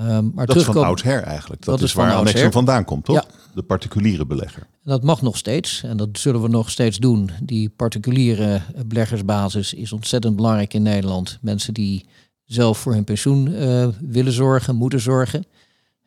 Um, 0.00 0.32
maar 0.34 0.46
dat 0.46 0.56
is 0.56 0.64
van 0.64 0.84
oudsher 0.84 1.22
eigenlijk. 1.22 1.64
Dat, 1.64 1.82
is 1.82 1.92
waar 1.92 2.14
Annexum 2.14 2.52
vandaan 2.52 2.84
komt, 2.84 3.04
toch? 3.04 3.14
Ja. 3.14 3.24
De 3.54 3.62
particuliere 3.62 4.26
belegger. 4.26 4.66
Dat 4.84 5.02
mag 5.02 5.22
nog 5.22 5.36
steeds 5.36 5.82
en 5.82 5.96
dat 5.96 6.08
zullen 6.12 6.42
we 6.42 6.48
nog 6.48 6.70
steeds 6.70 6.98
doen. 6.98 7.30
Die 7.42 7.68
particuliere 7.68 8.60
beleggersbasis 8.86 9.74
is 9.74 9.92
ontzettend 9.92 10.36
belangrijk 10.36 10.74
in 10.74 10.82
Nederland. 10.82 11.38
Mensen 11.40 11.74
die 11.74 12.04
zelf 12.44 12.78
voor 12.78 12.92
hun 12.92 13.04
pensioen 13.04 13.48
uh, 13.48 13.88
willen 14.00 14.32
zorgen, 14.32 14.76
moeten 14.76 15.00
zorgen. 15.00 15.44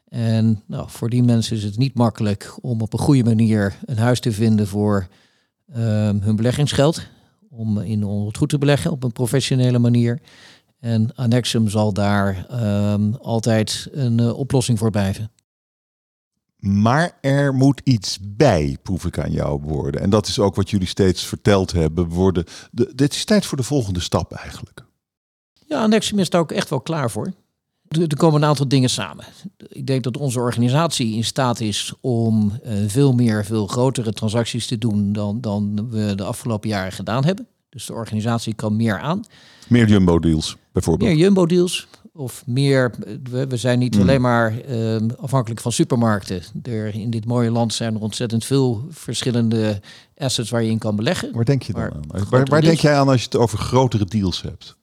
En 0.08 0.64
nou, 0.66 0.90
voor 0.90 1.10
die 1.10 1.24
mensen 1.24 1.56
is 1.56 1.64
het 1.64 1.78
niet 1.78 1.94
makkelijk 1.94 2.58
om 2.62 2.82
op 2.82 2.94
een 2.94 3.00
goede 3.00 3.24
manier 3.24 3.76
een 3.86 3.98
huis 3.98 4.20
te 4.20 4.32
vinden 4.32 4.68
voor 4.68 5.08
uh, 5.70 5.76
hun 6.20 6.36
beleggingsgeld. 6.36 7.02
Om 7.50 7.80
in 7.80 8.04
om 8.04 8.26
het 8.26 8.38
goed 8.38 8.50
te 8.50 8.58
beleggen 8.58 8.92
op 8.92 9.04
een 9.04 9.12
professionele 9.12 9.80
manier. 9.80 10.20
En 10.80 11.16
Annexum 11.16 11.70
zal 11.70 11.94
daar 11.94 12.48
um, 12.94 13.16
altijd 13.16 13.88
een 13.92 14.22
uh, 14.22 14.38
oplossing 14.38 14.80
voor 14.80 14.92
blijven. 14.92 15.32
Maar 16.66 17.18
er 17.22 17.54
moet 17.54 17.82
iets 17.84 18.18
bij, 18.22 18.78
proef 18.84 19.06
ik 19.06 19.20
aan 19.20 19.32
jouw 19.32 19.60
woorden. 19.60 20.02
En 20.02 20.10
dat 20.10 20.28
is 20.28 20.40
ook 20.40 20.56
wat 20.56 20.70
jullie 20.70 20.88
steeds 20.88 21.26
verteld 21.26 21.72
hebben. 21.72 22.08
Worden 22.08 22.46
de, 22.72 22.92
dit 22.96 23.14
is 23.14 23.26
tijd 23.26 23.46
voor 23.46 23.58
de 23.58 23.64
volgende 23.64 24.00
stap 24.00 24.32
eigenlijk. 24.32 24.86
Ja, 25.68 25.82
Annexum 25.82 26.20
is 26.20 26.30
daar 26.30 26.42
ook 26.42 26.52
echt 26.52 26.70
wel 26.70 26.82
klaar 26.82 27.12
voor. 27.12 27.34
Er 27.88 28.18
komen 28.18 28.42
een 28.42 28.48
aantal 28.48 28.68
dingen 28.68 28.90
samen. 28.90 29.26
Ik 29.68 29.88
denk 29.88 30.04
dat 30.04 30.18
onze 30.18 30.40
organisatie 30.40 31.16
in 31.16 31.24
staat 31.24 31.60
is 31.60 31.94
om 32.02 32.60
uh, 32.64 32.74
veel 32.88 33.14
meer, 33.14 33.46
veel 33.46 33.68
grotere 33.68 34.12
transacties 34.12 34.68
te 34.68 34.78
doen 34.78 35.14
dan, 35.14 35.42
dan 35.42 35.90
we 35.90 36.16
de 36.16 36.24
afgelopen 36.24 36.70
jaren 36.70 36.92
gedaan 36.92 37.26
hebben. 37.26 37.48
Dus 37.70 37.86
de 37.86 37.94
organisatie 37.94 38.54
kan 38.54 38.76
meer 38.76 39.00
aan. 39.00 39.24
Meer 39.68 39.88
jumbo 39.88 40.20
deals 40.20 40.58
bijvoorbeeld. 40.76 41.10
Meer 41.10 41.20
jumbo 41.20 41.46
deals. 41.46 41.88
Of 42.14 42.44
meer, 42.46 42.94
we, 43.24 43.48
we 43.48 43.58
zijn 43.58 43.80
niet 43.80 43.94
hmm. 43.94 44.04
alleen 44.04 44.22
maar 44.22 44.54
uh, 44.70 44.98
afhankelijk 45.18 45.62
van 45.62 45.72
supermarkten. 45.72 46.42
Er, 46.64 46.96
in 46.96 47.10
dit 47.10 47.26
mooie 47.26 47.52
land 47.52 47.74
zijn 47.74 47.96
er 47.96 48.02
ontzettend 48.02 48.46
veel 48.46 48.86
verschillende 48.90 49.82
assets 50.18 50.50
waar 50.50 50.64
je 50.64 50.70
in 50.70 50.78
kan 50.78 50.96
beleggen. 50.96 51.34
Waar 51.34 51.46
denk 51.46 51.64
je 51.64 51.74
dan 51.74 51.82
aan? 51.82 52.04
Waar, 52.30 52.46
waar 52.46 52.62
denk 52.62 52.80
jij 52.80 52.96
aan 52.96 53.08
als 53.08 53.20
je 53.20 53.26
het 53.26 53.36
over 53.36 53.58
grotere 53.58 54.06
deals 54.06 54.42
hebt? 54.42 54.76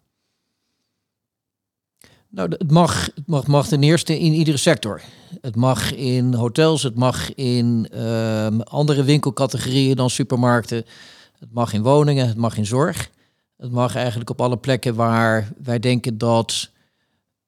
Nou, 2.29 2.49
het 2.59 2.71
mag, 2.71 3.05
het 3.15 3.27
mag, 3.27 3.47
mag 3.47 3.69
ten 3.69 3.83
eerste 3.83 4.19
in 4.19 4.33
iedere 4.33 4.57
sector. 4.57 5.03
Het 5.41 5.57
mag 5.57 5.95
in 5.95 6.35
hotels, 6.35 6.83
het 6.83 6.95
mag 6.95 7.35
in 7.35 7.89
uh, 7.95 8.47
andere 8.65 9.05
winkelcategorieën 9.05 9.97
dan 9.97 10.11
supermarkten. 10.11 10.85
Het 11.39 11.53
mag 11.53 11.73
in 11.73 11.83
woningen, 11.83 12.29
het 12.29 12.37
mag 12.37 12.57
in 12.57 12.67
zorg. 12.67 13.11
Het 13.63 13.71
mag 13.71 13.95
eigenlijk 13.95 14.31
op 14.31 14.41
alle 14.41 14.57
plekken 14.57 14.95
waar 14.95 15.53
wij 15.63 15.79
denken 15.79 16.19
dat 16.19 16.71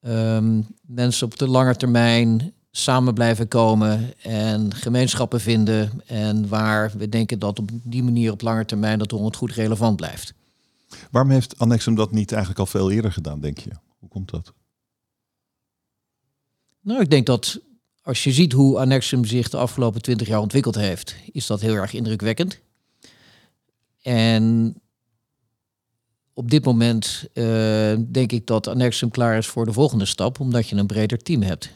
um, 0.00 0.66
mensen 0.82 1.26
op 1.26 1.38
de 1.38 1.48
lange 1.48 1.76
termijn 1.76 2.52
samen 2.70 3.14
blijven 3.14 3.48
komen 3.48 4.22
en 4.22 4.74
gemeenschappen 4.74 5.40
vinden. 5.40 6.02
En 6.06 6.48
waar 6.48 6.92
we 6.96 7.08
denken 7.08 7.38
dat 7.38 7.58
op 7.58 7.70
die 7.72 8.02
manier 8.02 8.32
op 8.32 8.40
lange 8.40 8.64
termijn 8.64 8.98
dat 8.98 9.10
het 9.10 9.36
goed 9.36 9.52
relevant 9.52 9.96
blijft. 9.96 10.34
Waarom 11.10 11.30
heeft 11.30 11.58
Annexum 11.58 11.94
dat 11.94 12.12
niet 12.12 12.30
eigenlijk 12.32 12.60
al 12.60 12.66
veel 12.66 12.90
eerder 12.90 13.12
gedaan, 13.12 13.40
denk 13.40 13.58
je? 13.58 13.70
Hoe 13.98 14.08
komt 14.08 14.30
dat? 14.30 14.52
Nou, 16.80 17.00
ik 17.00 17.10
denk 17.10 17.26
dat 17.26 17.60
als 18.02 18.24
je 18.24 18.32
ziet 18.32 18.52
hoe 18.52 18.78
Annexum 18.78 19.24
zich 19.24 19.48
de 19.50 19.56
afgelopen 19.56 20.02
twintig 20.02 20.28
jaar 20.28 20.40
ontwikkeld 20.40 20.74
heeft, 20.74 21.16
is 21.32 21.46
dat 21.46 21.60
heel 21.60 21.74
erg 21.74 21.92
indrukwekkend. 21.92 22.60
En 24.02 24.74
op 26.34 26.50
dit 26.50 26.64
moment 26.64 27.28
uh, 27.34 27.44
denk 28.08 28.32
ik 28.32 28.46
dat 28.46 28.66
Annexum 28.66 29.10
klaar 29.10 29.38
is 29.38 29.46
voor 29.46 29.64
de 29.64 29.72
volgende 29.72 30.04
stap, 30.04 30.40
omdat 30.40 30.68
je 30.68 30.76
een 30.76 30.86
breder 30.86 31.18
team 31.18 31.42
hebt. 31.42 31.70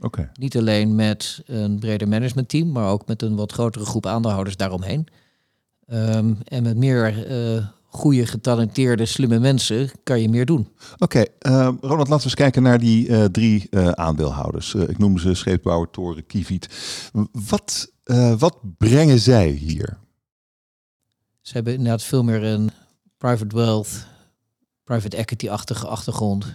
Okay. 0.00 0.30
Niet 0.34 0.56
alleen 0.56 0.94
met 0.94 1.42
een 1.46 1.78
breder 1.78 2.08
managementteam, 2.08 2.72
maar 2.72 2.88
ook 2.88 3.06
met 3.06 3.22
een 3.22 3.36
wat 3.36 3.52
grotere 3.52 3.84
groep 3.84 4.06
aandeelhouders 4.06 4.56
daaromheen. 4.56 5.06
Um, 5.92 6.38
en 6.44 6.62
met 6.62 6.76
meer 6.76 7.30
uh, 7.54 7.66
goede, 7.86 8.26
getalenteerde, 8.26 9.06
slimme 9.06 9.38
mensen 9.38 9.90
kan 10.02 10.20
je 10.20 10.28
meer 10.28 10.46
doen. 10.46 10.68
Oké, 10.98 11.02
okay, 11.04 11.28
uh, 11.52 11.68
Ronald, 11.80 12.08
laten 12.08 12.16
we 12.16 12.24
eens 12.24 12.34
kijken 12.34 12.62
naar 12.62 12.78
die 12.78 13.08
uh, 13.08 13.24
drie 13.24 13.76
aandeelhouders. 13.94 14.74
ik 14.74 14.98
noem 14.98 15.18
ze 15.18 15.34
Scheepbouwer, 15.34 15.90
Toren, 15.90 16.26
Kiviet. 16.26 16.68
Wat, 17.48 17.92
wat 18.38 18.58
brengen 18.78 19.18
zij 19.18 19.48
hier? 19.48 19.98
Ze 21.40 21.52
hebben 21.52 21.74
inderdaad 21.74 22.02
veel 22.02 22.22
meer 22.22 22.42
een 22.44 22.70
private 23.22 23.56
wealth, 23.56 24.06
private 24.84 25.16
equity-achtige 25.16 25.86
achtergrond. 25.86 26.46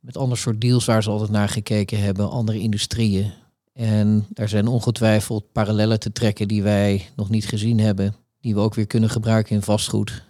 Met 0.00 0.16
ander 0.16 0.38
soort 0.38 0.60
deals 0.60 0.84
waar 0.84 1.02
ze 1.02 1.10
altijd 1.10 1.30
naar 1.30 1.48
gekeken 1.48 2.00
hebben, 2.00 2.30
andere 2.30 2.58
industrieën. 2.58 3.32
En 3.72 4.26
daar 4.28 4.48
zijn 4.48 4.66
ongetwijfeld 4.66 5.52
parallellen 5.52 6.00
te 6.00 6.12
trekken 6.12 6.48
die 6.48 6.62
wij 6.62 7.08
nog 7.16 7.30
niet 7.30 7.46
gezien 7.46 7.80
hebben, 7.80 8.14
die 8.40 8.54
we 8.54 8.60
ook 8.60 8.74
weer 8.74 8.86
kunnen 8.86 9.10
gebruiken 9.10 9.54
in 9.54 9.62
vastgoed. 9.62 10.22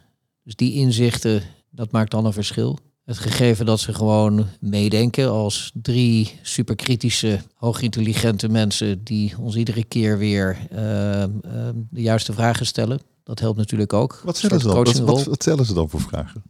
Dus 0.43 0.57
die 0.57 0.73
inzichten, 0.73 1.43
dat 1.71 1.91
maakt 1.91 2.11
dan 2.11 2.25
een 2.25 2.33
verschil. 2.33 2.79
Het 3.05 3.19
gegeven 3.19 3.67
dat 3.67 3.81
ze 3.81 3.95
gewoon 3.95 4.47
meedenken 4.61 5.31
als 5.31 5.71
drie 5.75 6.39
superkritische, 6.43 7.41
hoogintelligente 7.55 8.49
mensen 8.49 9.05
die 9.05 9.35
ons 9.39 9.57
iedere 9.57 9.85
keer 9.85 10.19
weer 10.19 10.59
uh, 10.73 10.79
uh, 11.21 11.27
de 11.91 12.03
juiste 12.03 12.33
vragen 12.33 12.67
stellen. 12.67 13.01
Dat 13.27 13.41
helpt 13.41 13.59
natuurlijk 13.59 13.93
ook. 13.93 14.21
Wat 14.25 14.37
stellen, 14.37 14.61
ze 14.61 14.67
dan? 14.67 14.77
Wat, 14.77 14.99
wat, 14.99 15.25
wat 15.25 15.43
stellen 15.43 15.65
ze 15.65 15.75
dan 15.75 15.89
voor 15.89 16.01
vragen? 16.01 16.43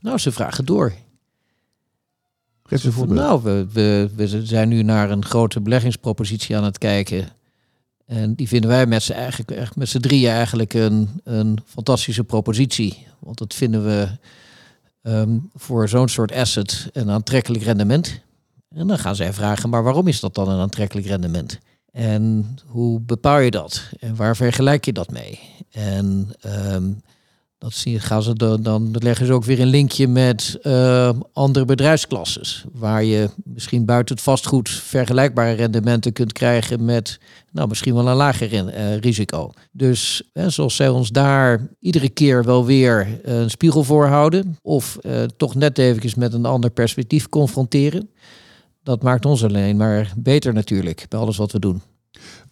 Nou, 0.00 0.18
ze 0.18 0.32
vragen 0.32 0.64
door. 0.64 0.92
Geef 2.62 2.92
voorbeeld. 2.92 3.18
Nou, 3.18 3.42
we, 3.42 3.66
we, 3.72 4.10
we 4.14 4.46
zijn 4.46 4.68
nu 4.68 4.82
naar 4.82 5.10
een 5.10 5.24
grote 5.24 5.60
beleggingspropositie 5.60 6.56
aan 6.56 6.64
het 6.64 6.78
kijken. 6.78 7.28
En 8.06 8.34
die 8.34 8.48
vinden 8.48 8.70
wij 8.70 8.86
met 8.86 9.02
z'n 9.02 9.12
eigenlijk 9.12 9.76
met 9.76 9.88
z'n 9.88 9.98
drieën 9.98 10.30
eigenlijk 10.30 10.74
een, 10.74 11.20
een 11.24 11.58
fantastische 11.66 12.24
propositie. 12.24 13.06
Want 13.18 13.38
dat 13.38 13.54
vinden 13.54 13.84
we 13.84 14.08
um, 15.02 15.50
voor 15.54 15.88
zo'n 15.88 16.08
soort 16.08 16.32
asset 16.32 16.88
een 16.92 17.10
aantrekkelijk 17.10 17.64
rendement. 17.64 18.20
En 18.68 18.86
dan 18.86 18.98
gaan 18.98 19.16
zij 19.16 19.32
vragen, 19.32 19.68
maar 19.68 19.82
waarom 19.82 20.08
is 20.08 20.20
dat 20.20 20.34
dan 20.34 20.48
een 20.48 20.60
aantrekkelijk 20.60 21.06
rendement? 21.06 21.58
En 21.98 22.56
hoe 22.66 23.00
bepaal 23.00 23.38
je 23.38 23.50
dat? 23.50 23.82
En 23.98 24.16
waar 24.16 24.36
vergelijk 24.36 24.84
je 24.84 24.92
dat 24.92 25.10
mee? 25.10 25.40
En 25.70 26.30
um, 26.72 27.02
Dat 27.58 27.72
zie, 27.72 28.00
gaan 28.00 28.22
ze 28.22 28.34
dan, 28.34 28.62
dan 28.62 28.90
leggen 28.98 29.26
ze 29.26 29.32
ook 29.32 29.44
weer 29.44 29.60
een 29.60 29.66
linkje 29.66 30.08
met 30.08 30.58
uh, 30.62 31.10
andere 31.32 31.64
bedrijfsklasses. 31.64 32.64
Waar 32.72 33.04
je 33.04 33.28
misschien 33.44 33.84
buiten 33.84 34.14
het 34.14 34.24
vastgoed 34.24 34.68
vergelijkbare 34.68 35.52
rendementen 35.52 36.12
kunt 36.12 36.32
krijgen 36.32 36.84
met 36.84 37.18
nou, 37.52 37.68
misschien 37.68 37.94
wel 37.94 38.08
een 38.08 38.16
lager 38.16 38.52
uh, 38.52 38.96
risico. 38.96 39.52
Dus 39.72 40.22
hè, 40.32 40.50
zoals 40.50 40.76
zij 40.76 40.88
ons 40.88 41.10
daar 41.10 41.68
iedere 41.80 42.08
keer 42.08 42.44
wel 42.44 42.64
weer 42.64 43.20
een 43.22 43.50
spiegel 43.50 43.84
voor 43.84 44.06
houden. 44.06 44.58
Of 44.62 44.98
uh, 45.02 45.22
toch 45.22 45.54
net 45.54 45.78
eventjes 45.78 46.14
met 46.14 46.32
een 46.32 46.46
ander 46.46 46.70
perspectief 46.70 47.28
confronteren. 47.28 48.10
Dat 48.88 49.02
maakt 49.02 49.26
ons 49.26 49.44
alleen 49.44 49.76
maar 49.76 50.12
beter 50.16 50.52
natuurlijk 50.52 51.06
bij 51.08 51.18
alles 51.18 51.36
wat 51.36 51.52
we 51.52 51.58
doen. 51.58 51.82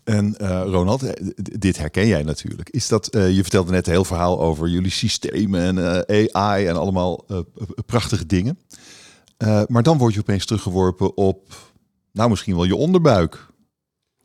En 0.05 0.35
uh, 0.41 0.63
Ronald, 0.67 1.03
eh, 1.03 1.31
dit 1.37 1.79
herken 1.79 2.07
jij 2.07 2.23
natuurlijk. 2.23 2.71
Is 2.71 2.89
dat, 2.89 3.15
uh, 3.15 3.31
je 3.31 3.43
vertelde 3.43 3.71
net 3.71 3.87
een 3.87 3.93
heel 3.93 4.05
verhaal 4.05 4.41
over 4.41 4.69
jullie 4.69 4.91
systemen 4.91 5.61
en 5.61 6.07
uh, 6.09 6.27
AI 6.33 6.67
en 6.67 6.77
allemaal 6.77 7.25
prachtige 7.87 8.27
dingen. 8.27 8.59
maar 9.67 9.83
dan 9.83 9.99
word 9.99 10.15
je 10.15 10.21
opeens 10.21 10.47
teruggeworpen 10.47 11.17
op, 11.17 11.55
nou 12.13 12.31
misschien 12.31 12.55
wel 12.55 12.65
je 12.65 12.77
onderbuik. 12.77 13.47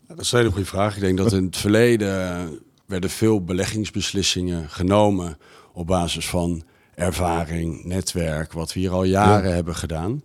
Dat 0.07 0.19
is 0.19 0.31
een 0.31 0.37
hele 0.37 0.51
goede 0.51 0.67
vraag. 0.67 0.95
Ik 0.95 1.01
denk 1.01 1.17
dat 1.17 1.33
in 1.33 1.45
het 1.45 1.57
verleden 1.57 2.49
werden 2.85 3.09
veel 3.09 3.43
beleggingsbeslissingen 3.43 4.69
genomen 4.69 5.37
op 5.73 5.87
basis 5.87 6.29
van 6.29 6.63
ervaring, 6.95 7.83
netwerk, 7.83 8.53
wat 8.53 8.73
we 8.73 8.79
hier 8.79 8.91
al 8.91 9.03
jaren 9.03 9.49
ja. 9.49 9.55
hebben 9.55 9.75
gedaan. 9.75 10.23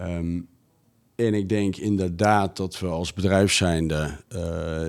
Um, 0.00 0.48
en 1.18 1.34
ik 1.34 1.48
denk 1.48 1.76
inderdaad 1.76 2.56
dat 2.56 2.78
we 2.78 2.86
als 2.86 3.12
bedrijf 3.12 3.52
zijnde 3.52 4.16
uh, 4.28 4.40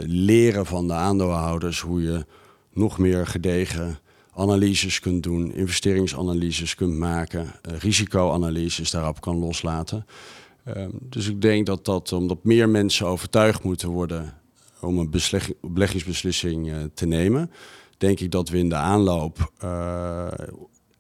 leren 0.06 0.66
van 0.66 0.88
de 0.88 0.94
aandeelhouders 0.94 1.80
hoe 1.80 2.02
je 2.02 2.26
nog 2.74 2.98
meer 2.98 3.28
gedegen 3.28 4.00
analyses 4.36 5.00
kunt 5.00 5.24
doen, 5.24 5.54
investeringsanalyses 5.54 6.76
kunt 6.76 6.98
maken, 6.98 7.42
uh, 7.42 7.78
risicoanalyses 7.78 8.92
daarop 8.92 9.22
kan 9.22 9.38
loslaten. 9.38 10.06
Uh, 10.68 10.86
dus 11.02 11.28
ik 11.28 11.42
denk 11.42 11.66
dat 11.66 11.86
dat, 11.86 12.12
omdat 12.12 12.44
meer 12.44 12.70
mensen 12.70 13.08
overtuigd 13.08 13.64
moeten 13.64 13.90
worden 13.90 14.34
om 14.82 14.98
een 14.98 15.12
beleggingsbeslissing 15.62 16.72
eh, 16.72 16.78
te 16.94 17.06
nemen, 17.06 17.52
denk 17.98 18.20
ik 18.20 18.32
dat 18.32 18.50
we 18.50 18.58
in 18.58 18.70
de 18.70 18.76
aanloop 18.76 19.52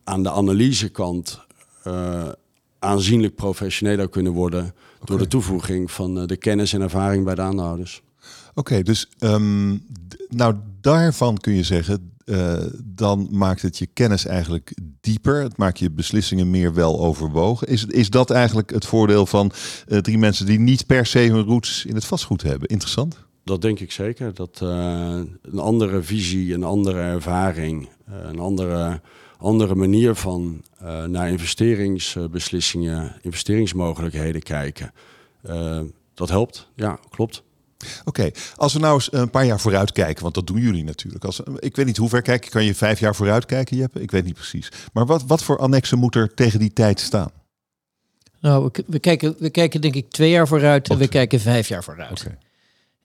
aan 0.04 0.24
de 0.24 0.32
analysekant 0.32 1.48
aanzienlijk 2.80 3.36
professioneler 3.36 4.10
kunnen 4.10 4.32
worden 4.32 4.74
door 5.04 5.18
de 5.18 5.28
toevoeging 5.28 5.92
van 5.92 6.20
eh, 6.20 6.26
de 6.26 6.38
kennis 6.38 6.74
en 6.74 6.82
ervaring 6.82 7.26
bij 7.26 7.36
de 7.36 7.42
aandeelhouders. 7.42 8.02
Oké, 8.54 8.82
dus 8.82 9.10
um, 9.20 9.86
nou 10.30 10.56
daarvan 10.82 11.38
kun 11.38 11.54
je 11.54 11.64
zeggen, 11.64 12.12
uh, 12.26 12.58
dan 12.84 13.28
maakt 13.32 13.62
het 13.62 13.78
je 13.78 13.88
kennis 13.94 14.26
eigenlijk 14.26 14.74
dieper. 15.02 15.42
Het 15.42 15.58
maakt 15.58 15.80
je 15.80 15.92
beslissingen 15.92 16.50
meer 16.50 16.74
wel 16.74 17.00
overwogen. 17.00 17.68
Is, 17.68 17.86
is 17.86 18.10
dat 18.10 18.30
eigenlijk 18.30 18.70
het 18.70 18.86
voordeel 18.86 19.26
van 19.26 19.52
uh, 19.88 19.98
drie 19.98 20.18
mensen 20.18 20.46
die 20.46 20.60
niet 20.60 20.86
per 20.86 21.06
se 21.06 21.20
hun 21.20 21.44
roots 21.44 21.86
in 21.86 21.96
het 21.96 22.06
vastgoed 22.06 22.42
hebben? 22.42 22.68
Interessant. 22.68 23.18
Dat 23.44 23.62
denk 23.62 23.80
ik 23.80 23.92
zeker. 23.92 24.34
Dat 24.34 24.60
uh, 24.64 24.70
een 25.42 25.60
andere 25.60 26.02
visie, 26.02 26.54
een 26.54 26.64
andere 26.64 27.00
ervaring, 27.00 27.90
een 28.06 28.40
andere 28.40 29.02
andere 29.40 29.76
manier 29.76 30.16
van 30.16 30.64
uh, 30.82 31.04
naar 31.04 31.30
investeringsbeslissingen, 31.30 33.16
investeringsmogelijkheden 33.22 34.42
kijken. 34.42 34.92
Uh, 35.46 35.82
dat 36.14 36.30
helpt, 36.30 36.70
ja, 36.76 37.00
klopt. 37.10 37.44
Oké, 38.06 38.32
als 38.56 38.74
we 38.74 38.80
nou 38.80 38.94
eens 38.94 39.14
een 39.14 39.30
paar 39.30 39.46
jaar 39.46 39.60
vooruit 39.60 39.92
kijken, 39.92 40.24
want 40.24 40.36
dat 40.36 40.48
doen 40.48 40.60
jullie 40.60 40.84
natuurlijk. 40.84 41.26
Als, 41.26 41.42
ik 41.60 41.76
weet 41.76 41.86
niet 41.86 41.98
hoe 41.98 42.10
ver 42.10 42.22
kijken, 42.22 42.50
kan 42.50 42.64
je 42.64 42.76
vijf 42.76 43.00
jaar 43.00 43.16
vooruit 43.16 43.46
kijken, 43.46 43.78
Jeppe? 43.78 44.02
Ik 44.02 44.12
weet 44.12 44.26
niet 44.26 44.34
precies. 44.34 44.72
Maar 44.94 45.06
wat, 45.06 45.24
wat 45.26 45.44
voor 45.44 45.58
annexen 45.58 45.98
moet 45.98 46.16
er 46.16 46.34
tegen 46.34 46.60
die 46.60 46.74
tijd 46.74 47.00
staan? 47.00 47.32
Nou, 48.40 48.70
we, 48.72 48.84
we 48.88 49.00
kijken, 49.00 49.36
we 49.40 49.50
kijken 49.50 49.82
denk 49.82 49.96
ik 49.96 50.10
twee 50.10 50.30
jaar 50.30 50.48
vooruit 50.48 50.90
en 50.90 50.98
we 50.98 51.08
kijken 51.08 51.40
vijf 51.40 51.68
jaar 51.68 51.84
vooruit. 51.84 52.22
Okay. 52.22 52.38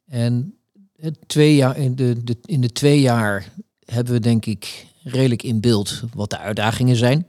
En 0.07 0.57
het 0.95 1.17
twee 1.27 1.55
jaar, 1.55 1.77
in, 1.77 1.95
de, 1.95 2.23
de, 2.23 2.37
in 2.45 2.61
de 2.61 2.71
twee 2.71 3.01
jaar 3.01 3.51
hebben 3.85 4.13
we 4.13 4.19
denk 4.19 4.45
ik 4.45 4.85
redelijk 5.05 5.43
in 5.43 5.59
beeld 5.59 6.03
wat 6.13 6.29
de 6.29 6.37
uitdagingen 6.37 6.95
zijn. 6.95 7.27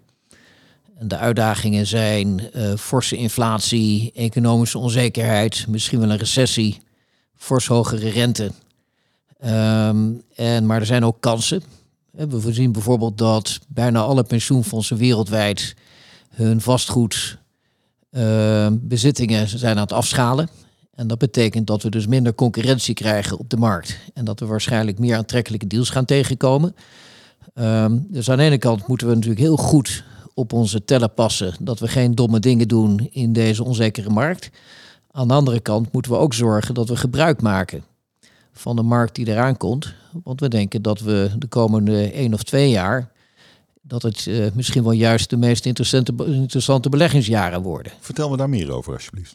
En 0.99 1.09
de 1.09 1.16
uitdagingen 1.16 1.87
zijn 1.87 2.42
uh, 2.54 2.75
forse 2.75 3.16
inflatie, 3.16 4.12
economische 4.14 4.78
onzekerheid, 4.78 5.66
misschien 5.68 6.00
wel 6.00 6.11
een 6.11 6.16
recessie, 6.16 6.83
fors 7.37 7.66
hogere 7.66 8.09
rente. 8.09 8.50
Um, 9.45 10.23
en, 10.35 10.66
maar 10.66 10.80
er 10.80 10.87
zijn 10.87 11.04
ook 11.04 11.21
kansen. 11.21 11.62
We 12.11 12.52
zien 12.52 12.73
bijvoorbeeld 12.73 13.18
dat 13.18 13.59
bijna 13.68 14.00
alle 14.00 14.23
pensioenfondsen 14.23 14.97
wereldwijd 14.97 15.75
hun 16.30 16.60
vastgoed 16.60 17.39
uh, 18.10 18.67
bezittingen 18.73 19.49
zijn 19.49 19.76
aan 19.76 19.82
het 19.82 19.93
afschalen. 19.93 20.49
En 20.95 21.06
dat 21.06 21.19
betekent 21.19 21.67
dat 21.67 21.82
we 21.82 21.91
dus 21.91 22.06
minder 22.06 22.34
concurrentie 22.34 22.95
krijgen 22.95 23.39
op 23.39 23.50
de 23.50 23.56
markt. 23.56 23.99
En 24.15 24.25
dat 24.25 24.41
we 24.41 24.47
waarschijnlijk 24.47 24.99
meer 24.99 25.17
aantrekkelijke 25.17 25.67
deals 25.67 25.91
gaan 25.91 26.04
tegenkomen. 26.04 26.76
Um, 27.54 28.06
dus 28.11 28.30
aan 28.30 28.37
de 28.37 28.43
ene 28.43 28.59
kant 28.59 28.87
moeten 28.87 29.09
we 29.09 29.15
natuurlijk 29.15 29.41
heel 29.41 29.56
goed 29.56 30.04
op 30.35 30.52
onze 30.52 30.85
tellen 30.85 31.15
passen 31.15 31.54
dat 31.61 31.78
we 31.78 31.89
geen 31.89 32.15
domme 32.15 32.41
dingen 32.41 32.69
doen 32.69 33.09
in 33.13 33.32
deze 33.32 33.65
onzekere 33.65 34.11
markt. 34.11 34.50
Aan 35.11 35.28
de 35.28 35.35
andere 35.35 35.61
kant 35.61 35.93
moeten 35.93 36.13
we 36.13 36.19
ook 36.19 36.35
zorgen 36.35 36.75
dat 36.75 36.89
we 36.89 36.97
gebruik 36.97 37.43
maken 37.43 37.85
van 38.52 38.76
de 38.76 38.82
markt 38.82 39.15
die 39.15 39.28
eraan 39.28 39.56
komt. 39.56 39.95
Want 40.23 40.41
we 40.41 40.49
denken 40.49 40.82
dat 40.82 41.00
we 41.00 41.30
de 41.39 41.47
komende 41.47 42.11
één 42.11 42.35
of 42.35 42.43
twee 42.43 42.71
jaar 42.71 43.11
dat 43.82 44.02
het 44.02 44.26
uh, 44.26 44.47
misschien 44.54 44.82
wel 44.82 44.93
juist 44.93 45.30
de 45.30 45.37
meest 45.37 45.67
interessante, 45.67 46.13
interessante 46.26 46.89
beleggingsjaren 46.89 47.63
worden. 47.63 47.93
Vertel 48.00 48.30
me 48.30 48.37
daar 48.37 48.49
meer 48.49 48.73
over 48.73 48.93
alsjeblieft. 48.93 49.35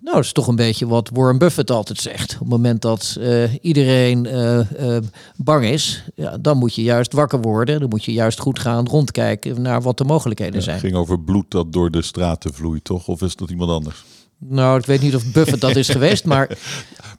Nou, 0.00 0.16
dat 0.16 0.24
is 0.24 0.32
toch 0.32 0.46
een 0.46 0.56
beetje 0.56 0.86
wat 0.86 1.10
Warren 1.12 1.38
Buffett 1.38 1.70
altijd 1.70 1.98
zegt. 1.98 2.32
Op 2.32 2.38
het 2.38 2.48
moment 2.48 2.82
dat 2.82 3.16
uh, 3.18 3.54
iedereen 3.60 4.24
uh, 4.24 4.58
uh, 4.80 4.96
bang 5.36 5.64
is, 5.64 6.04
ja, 6.14 6.38
dan 6.38 6.58
moet 6.58 6.74
je 6.74 6.82
juist 6.82 7.12
wakker 7.12 7.40
worden. 7.40 7.80
Dan 7.80 7.88
moet 7.88 8.04
je 8.04 8.12
juist 8.12 8.40
goed 8.40 8.58
gaan 8.58 8.86
rondkijken 8.86 9.62
naar 9.62 9.82
wat 9.82 9.98
de 9.98 10.04
mogelijkheden 10.04 10.54
ja, 10.54 10.60
zijn. 10.60 10.76
Het 10.76 10.84
ging 10.84 10.96
over 10.96 11.20
bloed 11.20 11.50
dat 11.50 11.72
door 11.72 11.90
de 11.90 12.02
straten 12.02 12.54
vloeit, 12.54 12.84
toch? 12.84 13.08
Of 13.08 13.22
is 13.22 13.36
dat 13.36 13.50
iemand 13.50 13.70
anders? 13.70 14.04
Nou, 14.38 14.78
ik 14.78 14.86
weet 14.86 15.00
niet 15.00 15.14
of 15.14 15.32
Buffett 15.32 15.60
dat 15.60 15.76
is 15.76 15.88
geweest, 15.98 16.24
maar... 16.24 16.58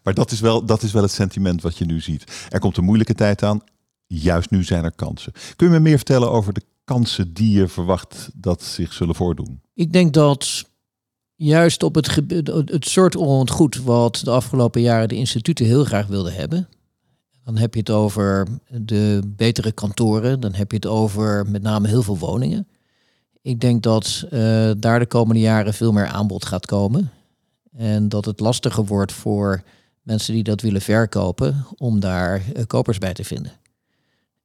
maar 0.04 0.14
dat 0.14 0.32
is, 0.32 0.40
wel, 0.40 0.66
dat 0.66 0.84
is 0.84 0.92
wel 0.92 1.02
het 1.02 1.12
sentiment 1.12 1.62
wat 1.62 1.78
je 1.78 1.86
nu 1.86 2.00
ziet. 2.00 2.24
Er 2.50 2.60
komt 2.60 2.78
een 2.78 2.84
moeilijke 2.84 3.16
tijd 3.16 3.44
aan. 3.44 3.62
Juist 4.08 4.50
nu 4.50 4.64
zijn 4.64 4.84
er 4.84 4.96
kansen. 4.96 5.32
Kun 5.56 5.68
je 5.68 5.74
me 5.74 5.80
meer 5.80 5.96
vertellen 5.96 6.32
over 6.32 6.54
de 6.54 6.64
kansen 6.84 7.34
die 7.34 7.58
je 7.58 7.68
verwacht 7.68 8.30
dat 8.34 8.64
zich 8.64 8.94
zullen 8.94 9.16
voordoen? 9.16 9.62
Ik 9.74 9.94
denk 9.94 10.14
dat 10.14 10.70
juist 11.44 11.84
op 11.84 11.96
het, 11.96 12.16
het 12.66 12.86
soort 12.88 13.16
onroerend 13.16 13.84
wat 13.84 14.22
de 14.24 14.32
afgelopen 14.32 14.82
jaren 14.82 15.08
de 15.08 15.16
instituten 15.16 15.66
heel 15.66 15.84
graag 15.84 16.08
wilden 16.08 16.34
hebben. 16.34 16.68
Dan 17.44 17.58
heb 17.58 17.74
je 17.74 17.80
het 17.80 17.90
over 17.90 18.48
de 18.68 19.22
betere 19.26 19.72
kantoren, 19.72 20.40
dan 20.40 20.54
heb 20.54 20.72
je 20.72 20.76
het 20.76 20.86
over 20.86 21.48
met 21.48 21.62
name 21.62 21.88
heel 21.88 22.04
veel 22.04 22.18
woningen. 22.18 22.68
Ik 23.42 23.60
denk 23.60 23.84
dat 23.84 24.26
uh, 24.26 24.72
daar 24.78 25.00
de 25.00 25.06
komende 25.06 25.42
jaren 25.42 25.74
veel 25.74 25.92
meer 25.92 26.06
aanbod 26.06 26.46
gaat 26.46 26.66
komen. 26.66 27.12
En 27.72 28.10
dat 28.10 28.26
het 28.26 28.40
lastiger 28.40 28.86
wordt 28.86 29.12
voor 29.12 29.64
mensen 30.02 30.34
die 30.34 30.44
dat 30.44 30.62
willen 30.62 30.82
verkopen 30.82 31.66
om 31.78 32.00
daar 32.00 32.44
uh, 32.56 32.64
kopers 32.68 32.98
bij 32.98 33.14
te 33.14 33.24
vinden. 33.24 33.52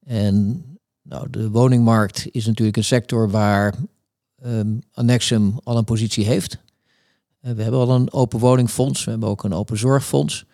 En 0.03 0.63
nou, 1.01 1.29
de 1.29 1.49
woningmarkt 1.49 2.27
is 2.31 2.45
natuurlijk 2.45 2.77
een 2.77 2.83
sector 2.83 3.29
waar 3.29 3.75
um, 4.45 4.81
Annexum 4.93 5.59
al 5.63 5.77
een 5.77 5.83
positie 5.83 6.25
heeft. 6.25 6.57
Eh, 7.47 7.53
we 7.53 7.61
hebben 7.61 7.79
al 7.79 7.89
een 7.89 8.13
open 8.13 8.39
woningfonds, 8.39 9.03
we 9.03 9.11
hebben 9.11 9.29
ook 9.29 9.43
een 9.43 9.53
open 9.53 9.77
zorgfonds. 9.77 10.45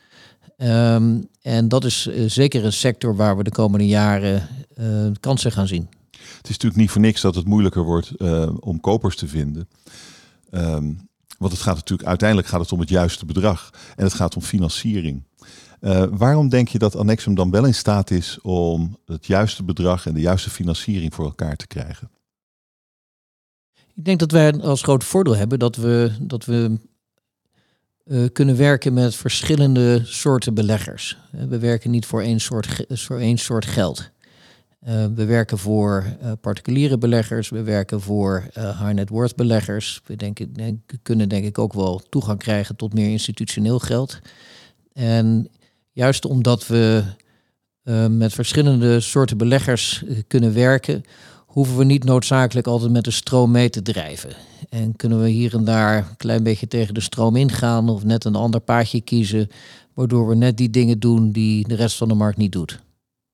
Um, 0.58 1.28
en 1.42 1.68
dat 1.68 1.84
is 1.84 2.08
uh, 2.08 2.30
zeker 2.30 2.66
een 2.66 2.74
sector 2.74 3.16
waar 3.16 3.38
we 3.38 3.44
de 3.44 3.52
komende 3.52 3.88
jaren 3.88 4.48
uh, 4.78 5.12
kansen 5.20 5.52
gaan 5.52 5.68
zien. 5.68 5.90
Het 6.12 6.44
is 6.44 6.50
natuurlijk 6.50 6.82
niet 6.82 6.92
voor 6.92 7.02
niks 7.02 7.22
dat 7.22 7.36
het 7.36 7.46
moeilijker 7.46 7.84
wordt 7.84 8.12
om 8.60 8.80
kopers 8.80 9.16
te 9.16 9.28
vinden. 9.28 9.68
Um, 10.52 11.10
want 11.38 11.52
het 11.52 11.62
gaat 11.62 11.76
natuurlijk 11.76 12.10
uiteindelijk 12.10 12.48
gaat 12.48 12.60
het 12.60 12.72
om 12.72 12.80
het 12.80 12.90
juiste 12.90 13.26
bedrag 13.26 13.70
en 13.96 14.04
het 14.04 14.14
gaat 14.14 14.36
om 14.36 14.42
financiering. 14.42 15.24
waarom 16.10 16.50
denk 16.50 16.68
je 16.68 16.80
dat 16.80 16.96
Annexum 16.96 17.36
dan 17.36 17.52
wel 17.52 17.66
in 17.66 17.74
staat 17.74 18.12
is 18.12 18.40
om 18.42 18.98
het 19.06 19.26
juiste 19.26 19.64
bedrag 19.64 20.06
en 20.06 20.14
de 20.14 20.22
juiste 20.22 20.50
financiering 20.50 21.14
voor 21.14 21.26
elkaar 21.26 21.56
te 21.56 21.68
krijgen? 21.68 22.10
Ik 23.96 24.06
denk 24.06 24.20
dat 24.20 24.32
wij 24.32 24.54
als 24.54 24.82
groot 24.82 25.04
voordeel 25.04 25.36
hebben 25.36 25.60
dat 25.60 25.76
we, 25.76 26.12
dat 26.22 26.46
we 26.46 26.78
uh, 28.06 28.26
kunnen 28.34 28.58
werken 28.58 28.94
met 28.94 29.16
verschillende 29.16 30.02
soorten 30.04 30.54
beleggers. 30.54 31.18
Uh, 31.36 31.44
we 31.44 31.60
werken 31.60 31.92
niet 31.92 32.06
voor 32.06 32.22
één 32.22 32.40
soort, 32.40 32.86
voor 32.90 33.20
één 33.20 33.38
soort 33.38 33.66
geld. 33.66 34.12
Uh, 34.88 35.06
we 35.16 35.26
werken 35.26 35.58
voor 35.58 36.06
particuliere 36.42 36.98
beleggers, 36.98 37.50
we 37.50 37.62
werken 37.62 38.02
voor 38.02 38.44
high 38.54 38.94
net 38.94 39.10
worth 39.10 39.36
beleggers. 39.36 40.02
We 40.06 40.16
denken, 40.16 40.54
denk, 40.54 40.80
kunnen 41.02 41.30
denk 41.30 41.46
ik 41.46 41.58
ook 41.58 41.74
wel 41.74 42.02
toegang 42.10 42.40
krijgen 42.40 42.76
tot 42.76 42.94
meer 42.94 43.10
institutioneel 43.10 43.80
geld. 43.80 44.20
En 44.94 45.50
juist 45.92 46.26
omdat 46.26 46.68
we 46.68 47.04
met 48.10 48.34
verschillende 48.34 49.00
soorten 49.00 49.38
beleggers 49.38 50.04
kunnen 50.28 50.54
werken, 50.54 51.04
hoeven 51.54 51.78
we 51.78 51.84
niet 51.84 52.04
noodzakelijk 52.04 52.68
altijd 52.68 52.92
met 52.92 53.04
de 53.04 53.12
stroom 53.12 53.52
mee 53.52 53.70
te 53.70 53.82
drijven. 53.82 54.36
En 54.70 54.96
kunnen 54.96 55.22
we 55.22 55.30
hier 55.30 55.54
en 55.54 55.66
daar 55.66 55.98
een 55.98 56.18
klein 56.18 56.44
beetje 56.44 56.68
tegen 56.68 56.94
de 56.94 57.02
stroom 57.02 57.36
ingaan 57.36 57.90
of 57.90 58.04
net 58.04 58.26
een 58.26 58.36
ander 58.36 58.60
paadje 58.60 59.02
kiezen, 59.02 59.50
waardoor 59.94 60.28
we 60.28 60.36
net 60.36 60.58
die 60.58 60.70
dingen 60.70 61.00
doen 61.00 61.32
die 61.32 61.68
de 61.68 61.76
rest 61.76 61.98
van 61.98 62.08
de 62.08 62.14
markt 62.14 62.38
niet 62.38 62.52
doet. 62.52 62.80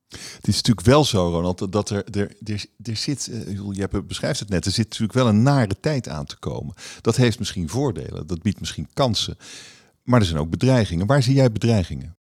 Het 0.10 0.47
is 0.47 0.55
natuurlijk 0.55 0.86
wel 0.86 1.05
zo, 1.05 1.29
Ronald, 1.29 1.71
dat 1.71 1.89
er, 1.89 2.03
er, 2.12 2.32
er, 2.43 2.65
er 2.84 2.95
zit, 2.95 3.29
uh, 3.32 3.69
je 3.71 4.03
beschrijft 4.03 4.39
het 4.39 4.49
net, 4.49 4.65
er 4.65 4.71
zit 4.71 4.86
natuurlijk 4.86 5.13
wel 5.13 5.27
een 5.27 5.43
nare 5.43 5.79
tijd 5.79 6.08
aan 6.10 6.25
te 6.25 6.38
komen. 6.38 6.73
Dat 7.01 7.15
heeft 7.15 7.39
misschien 7.39 7.69
voordelen, 7.69 8.27
dat 8.27 8.41
biedt 8.41 8.60
misschien 8.60 8.88
kansen. 8.93 9.38
Maar 10.03 10.19
er 10.19 10.25
zijn 10.25 10.39
ook 10.39 10.49
bedreigingen. 10.49 11.08
Waar 11.08 11.23
zie 11.23 11.36
jij 11.36 11.51
bedreigingen? 11.51 12.17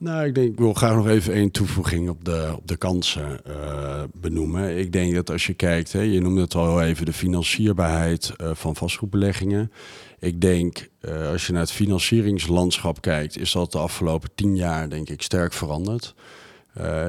Nou, 0.00 0.26
ik 0.26 0.34
denk, 0.34 0.52
ik 0.52 0.58
wil 0.58 0.74
graag 0.74 0.94
nog 0.94 1.08
even 1.08 1.32
één 1.32 1.50
toevoeging 1.50 2.08
op 2.08 2.24
de, 2.24 2.52
op 2.56 2.66
de 2.66 2.76
kansen 2.76 3.40
uh, 3.48 4.02
benoemen. 4.14 4.78
Ik 4.78 4.92
denk 4.92 5.14
dat 5.14 5.30
als 5.30 5.46
je 5.46 5.54
kijkt, 5.54 5.92
hè, 5.92 6.00
je 6.00 6.20
noemde 6.20 6.40
het 6.40 6.54
al 6.54 6.82
even, 6.82 7.06
de 7.06 7.12
financierbaarheid 7.12 8.32
uh, 8.36 8.50
van 8.52 8.76
vastgoedbeleggingen. 8.76 9.72
Ik 10.18 10.40
denk, 10.40 10.88
uh, 11.00 11.28
als 11.28 11.46
je 11.46 11.52
naar 11.52 11.60
het 11.60 11.72
financieringslandschap 11.72 13.00
kijkt, 13.00 13.38
is 13.38 13.52
dat 13.52 13.72
de 13.72 13.78
afgelopen 13.78 14.30
tien 14.34 14.56
jaar, 14.56 14.88
denk 14.88 15.08
ik, 15.08 15.22
sterk 15.22 15.52
veranderd. 15.52 16.14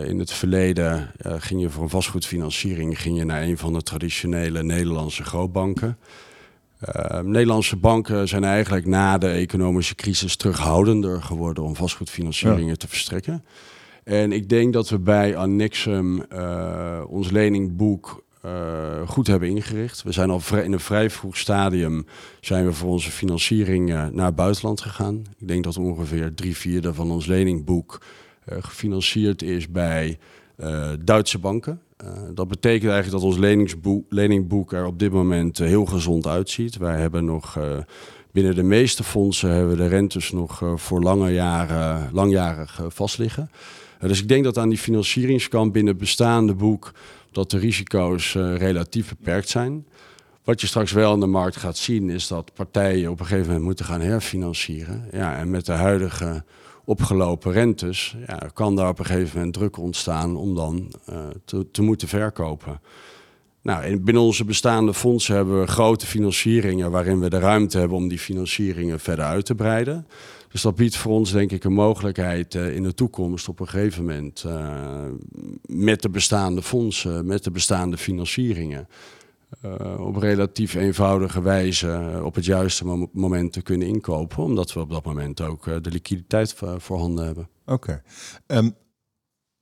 in 0.06 0.20
het 0.20 0.32
verleden 0.32 1.12
ging 1.18 1.62
je 1.62 1.70
voor 1.70 1.84
een 1.84 1.90
vastgoedfinanciering 1.90 3.02
ging 3.02 3.18
je 3.18 3.26
naar 3.26 3.42
een 3.42 3.58
van 3.58 3.74
de 3.74 3.82
traditionele 3.82 4.64
Nederlandse 4.64 5.24
grootbanken. 5.24 5.98
Uh, 6.90 7.20
Nederlandse 7.20 7.76
banken 7.76 8.28
zijn 8.28 8.44
eigenlijk 8.44 8.86
na 8.86 9.18
de 9.18 9.28
economische 9.28 9.96
crisis 9.96 10.36
terughoudender 10.36 11.22
geworden 11.22 11.64
om 11.64 11.76
vastgoedfinancieringen 11.76 12.78
te 12.78 12.88
verstrekken. 12.88 13.46
En 14.04 14.32
ik 14.32 14.50
denk 14.50 14.74
dat 14.74 14.90
we 14.90 15.00
bij 15.00 15.36
Annexum 15.36 16.24
uh, 16.34 17.02
ons 17.08 17.32
leningboek 17.32 18.24
uh, 18.46 18.52
goed 19.08 19.28
hebben 19.28 19.50
ingericht. 19.50 20.04
We 20.04 20.12
zijn 20.12 20.30
al 20.30 20.42
in 20.64 20.74
een 20.74 20.80
vrij 20.80 21.10
vroeg 21.10 21.38
stadium 21.38 22.06
zijn 22.40 22.66
we 22.66 22.74
voor 22.74 22.90
onze 22.90 23.12
financiering 23.12 23.90
naar 24.12 24.26
het 24.26 24.36
buitenland 24.36 24.82
gegaan. 24.82 25.24
Ik 25.40 25.48
denk 25.48 25.64
dat 25.64 25.78
ongeveer 25.78 26.34
drie 26.34 26.58
vierde 26.58 26.94
van 26.94 27.12
ons 27.12 27.26
leningboek 27.26 28.02
gefinancierd 28.46 29.42
is 29.42 29.72
bij 29.72 30.18
Duitse 31.00 31.40
banken. 31.40 31.82
Uh, 32.04 32.10
dat 32.34 32.48
betekent 32.48 32.92
eigenlijk 32.92 33.24
dat 33.24 33.32
ons 33.32 33.64
leningboek 34.10 34.74
er 34.74 34.86
op 34.86 35.00
dit 35.00 35.12
moment 35.12 35.60
uh, 35.60 35.68
heel 35.68 35.86
gezond 35.86 36.28
uitziet. 36.28 36.78
Wij 36.78 37.00
hebben 37.00 37.26
nog 37.26 37.58
uh, 37.58 37.64
binnen 38.32 38.56
de 38.56 38.64
meeste 38.64 39.04
fondsen 39.04 39.50
hebben 39.50 39.78
de 39.78 39.88
rentes 39.88 40.32
nog 40.32 40.62
voor 40.76 41.02
lange 41.02 41.32
jaren, 41.34 42.10
langjarig 42.14 42.82
vastliggen. 42.88 43.52
dus 44.00 44.22
ik 44.22 44.28
denk 44.28 44.44
dat 44.44 44.58
aan 44.58 44.70
die 44.70 44.78
financieringskant 44.78 45.72
binnen 45.72 45.98
bestaande 45.98 46.54
boek 46.54 46.92
dat 47.32 47.52
de 47.52 47.58
risico's 47.58 48.34
relatief 48.34 49.10
beperkt 49.10 49.50
zijn. 49.50 49.86
Wat 50.44 50.62
je 50.62 50.68
straks 50.68 50.92
wel 50.92 51.14
in 51.14 51.20
de 51.20 51.26
markt 51.26 51.56
gaat 51.56 51.78
zien 51.78 52.10
is 52.10 52.28
dat 52.28 52.54
partijen 52.54 53.12
op 53.12 53.20
een 53.20 53.26
gegeven 53.26 53.48
moment 53.48 53.66
moeten 53.66 53.86
gaan 53.86 54.02
herfinancieren. 54.02 55.08
Ja, 55.12 55.38
en 55.38 55.50
met 55.50 55.66
de 55.66 55.72
huidige 55.72 56.44
opgelopen 56.92 57.52
rentes, 57.52 58.16
ja, 58.28 58.50
kan 58.54 58.76
daar 58.76 58.90
op 58.90 59.00
een 59.00 59.06
gegeven 59.06 59.38
moment 59.38 59.54
druk 59.54 59.78
ontstaan 59.78 60.36
om 60.36 60.56
dan 60.56 60.92
uh, 61.10 61.16
te, 61.46 61.72
te, 61.72 61.82
moeten 61.82 62.08
verkopen. 62.08 62.82
Nou, 63.62 64.00
binnen 64.00 64.24
onze 64.24 64.46
bestaande 64.46 64.94
fondsen 64.94 65.36
hebben 65.36 65.60
we 65.60 65.68
grote 65.68 66.06
financieringen 66.06 66.92
waarin 66.92 67.20
we 67.20 67.30
de 67.30 67.40
ruimte 67.40 67.78
hebben 67.78 67.98
om 67.98 68.08
die 68.08 68.20
financieringen 68.20 69.00
verder 69.00 69.26
uit 69.26 69.46
te 69.46 69.56
breiden. 69.56 70.08
Dus 70.52 70.62
dat 70.62 70.76
biedt 70.76 70.96
voor 70.96 71.12
ons 71.12 71.32
denk 71.32 71.52
ik 71.52 71.64
een 71.64 71.74
mogelijkheid 71.74 72.56
uh, 72.56 72.76
in 72.76 72.84
de 72.84 72.94
toekomst 72.94 73.48
op 73.48 73.60
een 73.60 73.68
gegeven 73.68 74.06
moment 74.06 74.44
uh, 74.48 74.76
met 75.66 76.02
de 76.02 76.10
bestaande 76.10 76.62
fondsen, 76.62 77.26
met 77.26 77.44
de 77.44 77.52
bestaande 77.52 77.98
financieringen. 77.98 78.88
Uh, 79.66 80.08
op 80.08 80.16
relatief 80.16 80.74
eenvoudige 80.74 81.42
wijze 81.42 82.12
uh, 82.16 82.26
op 82.26 82.36
het 82.36 82.46
juiste 82.46 82.86
mom 82.86 83.10
moment 83.14 83.54
te 83.54 83.62
kunnen 83.62 83.88
inkopen. 83.88 84.44
Omdat 84.44 84.74
we 84.74 84.80
op 84.80 84.90
dat 84.90 85.06
moment 85.06 85.42
ook 85.42 85.66
uh, 85.66 85.76
de 85.82 85.90
liquiditeit 85.90 86.56
voorhanden 86.78 87.26
hebben. 87.26 87.50
Oké. 87.66 88.02
Um, 88.48 88.76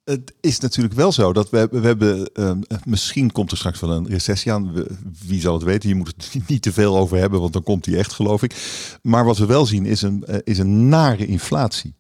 het 0.04 0.34
is 0.41 0.60
natuurlijk 0.60 0.95
wel 0.95 1.12
zo 1.12 1.34
dat 1.34 1.49
we, 1.49 1.67
we 1.71 1.80
hebben, 1.80 2.30
um, 2.34 2.62
misschien 2.84 3.32
komt 3.32 3.52
er 3.52 3.58
straks 3.58 3.80
wel 3.80 3.91
een 3.91 4.08
recessie 4.08 4.52
aan. 4.52 4.86
Wie 5.25 5.41
zal 5.41 5.54
het 5.54 5.63
weten? 5.63 5.89
Je 5.89 5.95
moet 5.95 6.13
het 6.17 6.38
niet 6.49 6.62
te 6.62 6.73
veel 6.73 6.97
over 6.97 7.17
hebben, 7.17 7.39
want 7.39 7.54
dan 7.54 7.63
komt 7.63 7.84
die 7.84 7.97
echt, 7.97 8.13
geloof 8.13 8.43
ik. 8.43 8.56
Maar 9.02 9.25
wat 9.25 9.38
we 9.38 9.45
wel 9.45 9.65
zien 9.65 9.86
is 9.86 10.02
een, 10.02 10.23
is 10.43 10.58
een 10.58 10.89
nare 10.89 11.25
inflatie. 11.25 11.95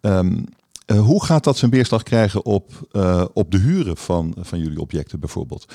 Um, 0.00 0.44
hoe 0.96 1.24
gaat 1.24 1.44
dat 1.44 1.56
zijn 1.56 1.70
weerslag 1.70 2.02
krijgen 2.02 2.44
op, 2.44 2.70
op 3.32 3.50
de 3.50 3.58
huren 3.58 3.96
van, 3.96 4.34
van 4.38 4.58
jullie 4.58 4.80
objecten 4.80 5.20
bijvoorbeeld? 5.20 5.72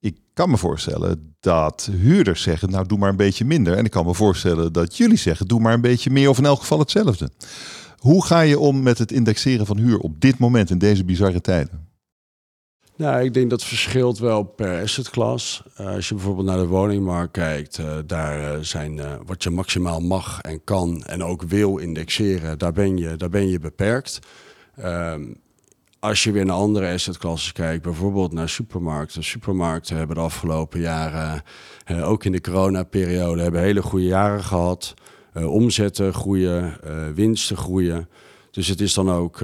Ik 0.00 0.16
kan 0.32 0.50
me 0.50 0.56
voorstellen 0.56 1.34
dat 1.40 1.90
huurders 1.92 2.42
zeggen, 2.42 2.70
nou 2.70 2.86
doe 2.86 2.98
maar 2.98 3.08
een 3.08 3.16
beetje 3.16 3.44
minder. 3.44 3.76
En 3.76 3.84
ik 3.84 3.90
kan 3.90 4.06
me 4.06 4.14
voorstellen 4.14 4.72
dat 4.72 4.96
jullie 4.96 5.16
zeggen, 5.16 5.46
doe 5.46 5.60
maar 5.60 5.74
een 5.74 5.80
beetje 5.80 6.10
meer 6.10 6.28
of 6.28 6.38
in 6.38 6.44
elk 6.44 6.60
geval 6.60 6.78
hetzelfde. 6.78 7.30
Hoe 7.96 8.24
ga 8.24 8.40
je 8.40 8.58
om 8.58 8.82
met 8.82 8.98
het 8.98 9.12
indexeren 9.12 9.66
van 9.66 9.78
huur 9.78 9.98
op 9.98 10.20
dit 10.20 10.38
moment 10.38 10.70
in 10.70 10.78
deze 10.78 11.04
bizarre 11.04 11.40
tijden? 11.40 11.86
Nou, 12.96 13.24
ik 13.24 13.34
denk 13.34 13.50
dat 13.50 13.64
verschilt 13.64 14.18
wel 14.18 14.42
per 14.42 14.82
asset 14.82 15.10
class. 15.10 15.62
Uh, 15.80 15.86
als 15.86 16.08
je 16.08 16.14
bijvoorbeeld 16.14 16.46
naar 16.46 16.56
de 16.56 16.66
woningmarkt 16.66 17.32
kijkt, 17.32 17.78
uh, 17.78 17.98
daar 18.06 18.56
uh, 18.56 18.62
zijn 18.62 19.00
wat 19.26 19.42
je 19.42 19.50
maximaal 19.50 20.00
mag 20.00 20.40
en 20.40 20.64
kan 20.64 21.04
en 21.04 21.24
ook 21.24 21.42
wil 21.42 21.76
indexeren, 21.76 22.58
daar 22.58 22.72
ben 22.72 22.96
je, 22.96 23.16
daar 23.16 23.28
ben 23.28 23.48
je 23.48 23.58
beperkt. 23.58 24.18
Ehm, 24.76 25.22
als 26.00 26.24
je 26.24 26.32
weer 26.32 26.44
naar 26.44 26.56
andere 26.56 26.92
assetklassen 26.92 27.52
kijkt, 27.52 27.82
bijvoorbeeld 27.82 28.32
naar 28.32 28.48
supermarkten. 28.48 29.24
Supermarkten 29.24 29.96
hebben 29.96 30.16
de 30.16 30.22
afgelopen 30.22 30.80
jaren, 30.80 31.42
uh, 31.90 32.08
ook 32.08 32.24
in 32.24 32.32
de 32.32 32.40
coronaperiode, 32.40 33.42
hebben 33.42 33.60
hele 33.60 33.82
goede 33.82 34.06
jaren 34.06 34.44
gehad. 34.44 34.94
Uh, 35.34 35.52
omzetten 35.52 36.14
groeien, 36.14 36.76
uh, 36.86 37.08
winsten 37.14 37.56
groeien. 37.56 38.08
Dus 38.50 38.66
het 38.66 38.80
is 38.80 38.94
dan 38.94 39.10
ook 39.10 39.40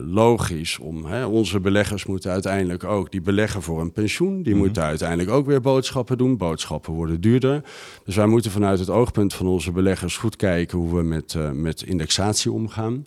logisch 0.00 0.78
om, 0.78 1.04
hè, 1.04 1.24
onze 1.24 1.60
beleggers 1.60 2.06
moeten 2.06 2.30
uiteindelijk 2.30 2.84
ook, 2.84 3.10
die 3.10 3.20
beleggen 3.20 3.62
voor 3.62 3.80
een 3.80 3.92
pensioen, 3.92 4.42
die 4.42 4.54
mm 4.54 4.60
moeten 4.60 4.82
uiteindelijk 4.82 5.30
ook 5.30 5.46
weer 5.46 5.60
boodschappen 5.60 6.18
doen. 6.18 6.36
Boodschappen 6.36 6.92
worden 6.92 7.20
duurder. 7.20 7.62
Dus 8.04 8.16
wij 8.16 8.26
moeten 8.26 8.50
vanuit 8.50 8.78
het 8.78 8.90
oogpunt 8.90 9.34
van 9.34 9.46
onze 9.46 9.72
beleggers 9.72 10.16
goed 10.16 10.36
kijken 10.36 10.78
hoe 10.78 10.96
we 10.96 11.02
met, 11.02 11.36
met 11.52 11.82
indexatie 11.82 12.52
omgaan. 12.52 13.06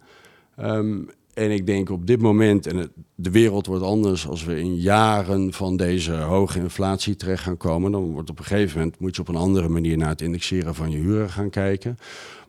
Um, 0.59 1.09
en 1.39 1.51
ik 1.51 1.65
denk 1.65 1.89
op 1.89 2.07
dit 2.07 2.21
moment, 2.21 2.67
en 2.67 2.91
de 3.15 3.31
wereld 3.31 3.65
wordt 3.65 3.83
anders 3.83 4.27
als 4.27 4.43
we 4.43 4.59
in 4.59 4.75
jaren 4.75 5.53
van 5.53 5.77
deze 5.77 6.13
hoge 6.13 6.59
inflatie 6.59 7.15
terecht 7.15 7.43
gaan 7.43 7.57
komen. 7.57 7.91
Dan 7.91 8.11
wordt 8.11 8.29
op 8.29 8.39
een 8.39 8.45
gegeven 8.45 8.77
moment 8.77 8.99
moet 8.99 9.15
je 9.15 9.21
op 9.21 9.27
een 9.27 9.35
andere 9.35 9.69
manier 9.69 9.97
naar 9.97 10.09
het 10.09 10.21
indexeren 10.21 10.75
van 10.75 10.91
je 10.91 10.97
huren 10.97 11.29
gaan 11.29 11.49
kijken. 11.49 11.97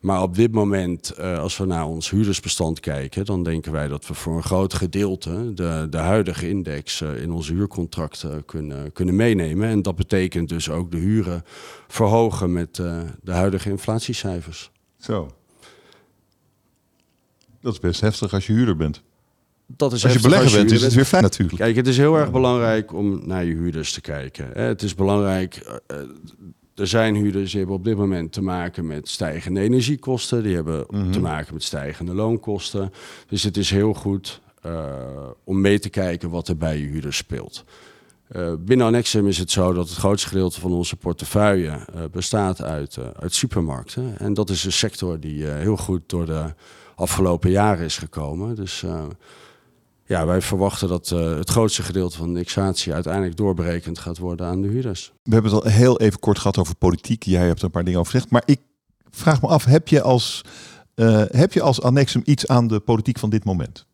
Maar 0.01 0.23
op 0.23 0.35
dit 0.35 0.53
moment, 0.53 1.15
uh, 1.19 1.39
als 1.39 1.57
we 1.57 1.65
naar 1.65 1.87
ons 1.87 2.11
huurdersbestand 2.11 2.81
kijken, 2.81 3.25
dan 3.25 3.43
denken 3.43 3.73
wij 3.73 3.89
dat 3.89 4.07
we 4.07 4.15
voor 4.15 4.37
een 4.37 4.43
groot 4.43 4.75
gedeelte 4.75 5.55
de, 5.55 5.87
de 5.91 5.97
huidige 5.97 6.49
index 6.49 7.01
uh, 7.01 7.23
in 7.23 7.33
onze 7.33 7.53
huurcontracten 7.53 8.45
kunnen, 8.45 8.93
kunnen 8.93 9.17
meenemen. 9.17 9.69
En 9.69 9.83
dat 9.83 9.97
betekent 9.97 10.49
dus 10.49 10.71
ook 10.71 10.91
de 10.91 10.97
huren 10.97 11.45
verhogen 11.89 12.53
met 12.53 12.79
uh, 12.79 12.99
de 13.23 13.33
huidige 13.33 13.71
inflatiecijfers. 13.71 14.71
Zo. 14.99 15.31
Dat 17.61 17.73
is 17.73 17.79
best 17.79 18.01
heftig 18.01 18.33
als 18.33 18.47
je 18.47 18.53
huurder 18.53 18.77
bent. 18.77 19.03
Dat 19.67 19.93
is 19.93 20.05
als 20.05 20.13
je 20.13 20.21
belegger 20.21 20.53
bent, 20.59 20.71
is 20.71 20.83
het 20.83 20.95
weer 20.95 21.05
fijn 21.05 21.23
natuurlijk. 21.23 21.59
Kijk, 21.59 21.77
het 21.77 21.87
is 21.87 21.97
heel 21.97 22.17
erg 22.17 22.31
belangrijk 22.31 22.93
om 22.93 23.27
naar 23.27 23.45
je 23.45 23.55
huurders 23.55 23.93
te 23.93 24.01
kijken. 24.01 24.51
Het 24.53 24.83
is 24.83 24.95
belangrijk. 24.95 25.81
Uh, 25.91 25.97
er 26.75 26.87
zijn 26.87 27.15
huurders 27.15 27.51
die 27.51 27.59
hebben 27.59 27.77
op 27.77 27.85
dit 27.85 27.97
moment 27.97 28.33
te 28.33 28.43
maken 28.43 28.87
met 28.87 29.09
stijgende 29.09 29.61
energiekosten. 29.61 30.43
Die 30.43 30.55
hebben 30.55 30.85
mm 30.89 31.01
-hmm. 31.01 31.13
te 31.13 31.21
maken 31.21 31.55
met 31.55 31.63
stijgende 31.63 32.15
loonkosten. 32.15 32.93
Dus 33.27 33.43
het 33.43 33.57
is 33.57 33.71
heel 33.71 33.95
goed 33.95 34.41
uh, 34.67 34.85
om 35.45 35.61
mee 35.61 35.79
te 35.79 35.89
kijken 35.89 36.31
wat 36.31 36.49
er 36.49 36.57
bij 36.57 36.79
je 36.79 36.87
huurders 36.87 37.17
speelt. 37.17 37.65
Uh, 38.37 38.53
binnen 38.59 38.87
Annexum 38.87 39.27
is 39.27 39.39
het 39.39 39.51
zo 39.51 39.73
dat 39.73 39.89
het 39.89 39.99
grootste 39.99 40.29
gedeelte 40.29 40.61
van 40.61 40.73
onze 40.73 40.97
portefeuille 40.97 41.69
uh, 41.69 42.03
bestaat 42.11 42.63
uit, 42.63 42.97
uh, 42.97 43.05
uit 43.21 43.35
supermarkten. 43.35 44.19
En 44.19 44.35
dat 44.35 44.51
is 44.51 44.65
een 44.65 44.73
sector 44.73 45.21
die 45.21 45.45
heel 45.45 45.77
goed 45.77 46.03
door 46.07 46.27
de 46.27 46.55
afgelopen 47.01 47.51
jaren 47.51 47.85
is 47.85 47.99
gekomen. 47.99 48.55
Dus 48.55 48.83
uh, 48.83 49.03
ja, 50.05 50.27
wij 50.27 50.43
verwachten 50.43 50.89
dat 50.89 51.11
uh, 51.11 51.37
het 51.37 51.51
grootste 51.51 51.83
gedeelte 51.83 52.17
van 52.17 52.27
de 52.27 52.33
indexatie 52.33 52.95
uiteindelijk 52.95 53.37
doorberekend 53.37 53.99
gaat 53.99 54.19
worden 54.19 54.47
aan 54.47 54.63
de 54.63 54.69
huurders. 54.69 55.13
We 55.23 55.33
hebben 55.33 55.53
het 55.53 55.65
al 55.65 55.71
heel 55.71 56.01
even 56.01 56.19
kort 56.19 56.39
gehad 56.39 56.59
over 56.59 56.75
politiek. 56.75 57.23
Jij 57.23 57.47
hebt 57.47 57.59
er 57.59 57.65
een 57.65 57.71
paar 57.71 57.85
dingen 57.85 58.01
over 58.01 58.13
gezegd. 58.13 58.31
Maar 58.31 58.43
ik 58.45 58.61
vraag 59.11 59.43
me 59.43 59.49
af, 59.49 59.65
heb 59.65 59.89
je 59.89 60.03
als, 60.03 60.45
uh, 60.95 61.25
heb 61.27 61.53
je 61.53 61.63
als 61.63 61.83
Annexum 61.83 62.23
iets 62.25 62.47
aan 62.47 62.67
de 62.67 62.81
politiek 62.81 63.19
van 63.19 63.31
dit 63.31 63.45
moment? 63.45 63.87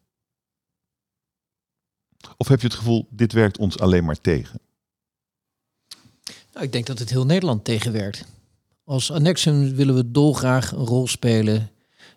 Of 2.36 2.48
heb 2.48 2.60
je 2.60 2.66
het 2.66 2.76
gevoel, 2.76 3.06
dit 3.10 3.32
werkt 3.32 3.58
ons 3.58 3.78
alleen 3.78 4.04
maar 4.04 4.20
tegen? 4.20 4.60
Nou, 6.52 6.64
ik 6.64 6.72
denk 6.72 6.86
dat 6.86 6.98
het 6.98 7.10
heel 7.10 7.26
Nederland 7.26 7.64
tegenwerkt. 7.64 8.24
Als 8.84 9.10
Annexum 9.10 9.74
willen 9.74 9.94
we 9.94 10.10
dolgraag 10.10 10.72
een 10.72 10.86
rol 10.86 11.06
spelen 11.06 11.70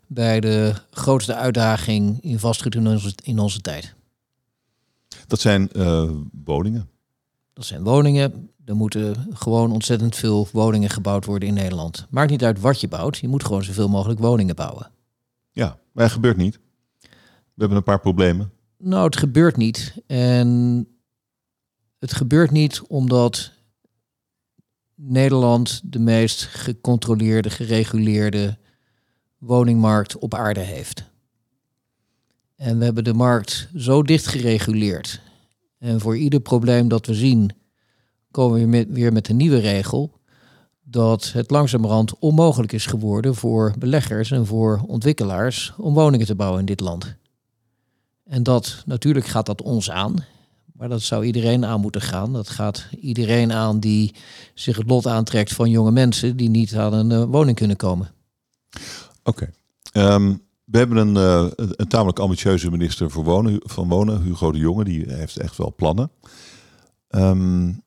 bij 0.09 0.39
de 0.39 0.73
grootste 0.91 1.35
uitdaging 1.35 2.21
in 2.21 2.39
vastgoed 2.39 2.75
in 2.75 2.87
onze, 2.87 3.13
in 3.23 3.39
onze 3.39 3.61
tijd. 3.61 3.95
Dat 5.27 5.39
zijn 5.39 5.69
uh, 5.73 6.11
woningen. 6.43 6.89
Dat 7.53 7.65
zijn 7.65 7.83
woningen. 7.83 8.49
Er 8.65 8.75
moeten 8.75 9.27
gewoon 9.33 9.71
ontzettend 9.71 10.15
veel 10.15 10.47
woningen 10.51 10.89
gebouwd 10.89 11.25
worden 11.25 11.47
in 11.47 11.53
Nederland. 11.53 12.07
Maakt 12.09 12.29
niet 12.29 12.43
uit 12.43 12.59
wat 12.59 12.81
je 12.81 12.87
bouwt. 12.87 13.17
Je 13.17 13.27
moet 13.27 13.43
gewoon 13.43 13.63
zoveel 13.63 13.89
mogelijk 13.89 14.19
woningen 14.19 14.55
bouwen. 14.55 14.91
Ja, 15.51 15.79
maar 15.91 16.03
dat 16.03 16.13
gebeurt 16.13 16.37
niet. 16.37 16.59
We 16.99 17.65
hebben 17.65 17.77
een 17.77 17.83
paar 17.83 17.99
problemen. 17.99 18.51
Nou, 18.77 19.05
het 19.05 19.17
gebeurt 19.17 19.57
niet. 19.57 19.93
En 20.07 20.87
het 21.99 22.13
gebeurt 22.13 22.51
niet 22.51 22.81
omdat 22.87 23.51
Nederland 24.95 25.81
de 25.83 25.99
meest 25.99 26.43
gecontroleerde, 26.43 27.49
gereguleerde 27.49 28.57
woningmarkt 29.39 30.17
op 30.17 30.33
aarde 30.33 30.59
heeft. 30.59 31.03
En 32.55 32.77
we 32.77 32.83
hebben 32.83 33.03
de 33.03 33.13
markt 33.13 33.69
zo 33.75 34.03
dicht 34.03 34.27
gereguleerd. 34.27 35.21
En 35.77 35.99
voor 35.99 36.17
ieder 36.17 36.39
probleem 36.39 36.87
dat 36.87 37.05
we 37.05 37.13
zien, 37.13 37.51
komen 38.31 38.69
we 38.69 38.85
weer 38.89 39.13
met 39.13 39.29
een 39.29 39.37
nieuwe 39.37 39.59
regel. 39.59 40.17
Dat 40.83 41.31
het 41.31 41.51
langzamerhand 41.51 42.19
onmogelijk 42.19 42.71
is 42.71 42.85
geworden 42.85 43.35
voor 43.35 43.73
beleggers 43.77 44.31
en 44.31 44.45
voor 44.45 44.83
ontwikkelaars 44.87 45.73
om 45.77 45.93
woningen 45.93 46.25
te 46.25 46.35
bouwen 46.35 46.59
in 46.59 46.65
dit 46.65 46.79
land. 46.79 47.15
En 48.23 48.43
dat, 48.43 48.83
natuurlijk 48.85 49.25
gaat 49.25 49.45
dat 49.45 49.61
ons 49.61 49.91
aan. 49.91 50.25
Maar 50.73 50.89
dat 50.89 51.01
zou 51.01 51.25
iedereen 51.25 51.65
aan 51.65 51.81
moeten 51.81 52.01
gaan. 52.01 52.33
Dat 52.33 52.49
gaat 52.49 52.87
iedereen 52.99 53.53
aan 53.53 53.79
die 53.79 54.15
zich 54.53 54.77
het 54.77 54.87
lot 54.87 55.07
aantrekt 55.07 55.53
van 55.53 55.69
jonge 55.69 55.91
mensen 55.91 56.37
die 56.37 56.49
niet 56.49 56.75
aan 56.75 56.93
een 56.93 57.11
uh, 57.11 57.23
woning 57.23 57.55
kunnen 57.57 57.77
komen. 57.77 58.11
Oké. 59.29 59.51
Ehm, 59.91 60.35
we 60.63 60.77
hebben 60.77 60.97
een, 60.97 61.15
uh, 61.15 61.51
een, 61.55 61.87
tamelijk 61.87 62.19
ambitieuze 62.19 62.69
minister 62.69 63.11
voor 63.11 63.23
wonen, 63.23 63.59
van 63.63 63.87
Wonen, 63.87 64.21
Hugo 64.21 64.51
de 64.51 64.57
Jonge. 64.57 64.83
Die 64.83 65.13
heeft 65.13 65.37
echt 65.37 65.57
wel 65.57 65.73
plannen. 65.75 66.11
Um, 67.09 67.81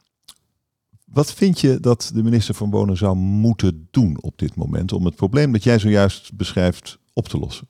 wat 1.04 1.32
vind 1.32 1.60
je 1.60 1.80
dat 1.80 2.10
de 2.14 2.22
minister 2.22 2.54
van 2.54 2.70
Wonen 2.70 2.96
zou 2.96 3.16
moeten 3.16 3.88
doen 3.90 4.22
op 4.22 4.38
dit 4.38 4.54
moment 4.54 4.92
om 4.92 5.04
het 5.04 5.16
probleem 5.16 5.52
dat 5.52 5.62
jij 5.62 5.78
zojuist 5.78 6.36
beschrijft 6.36 6.98
op 7.12 7.28
te 7.28 7.38
lossen? 7.38 7.68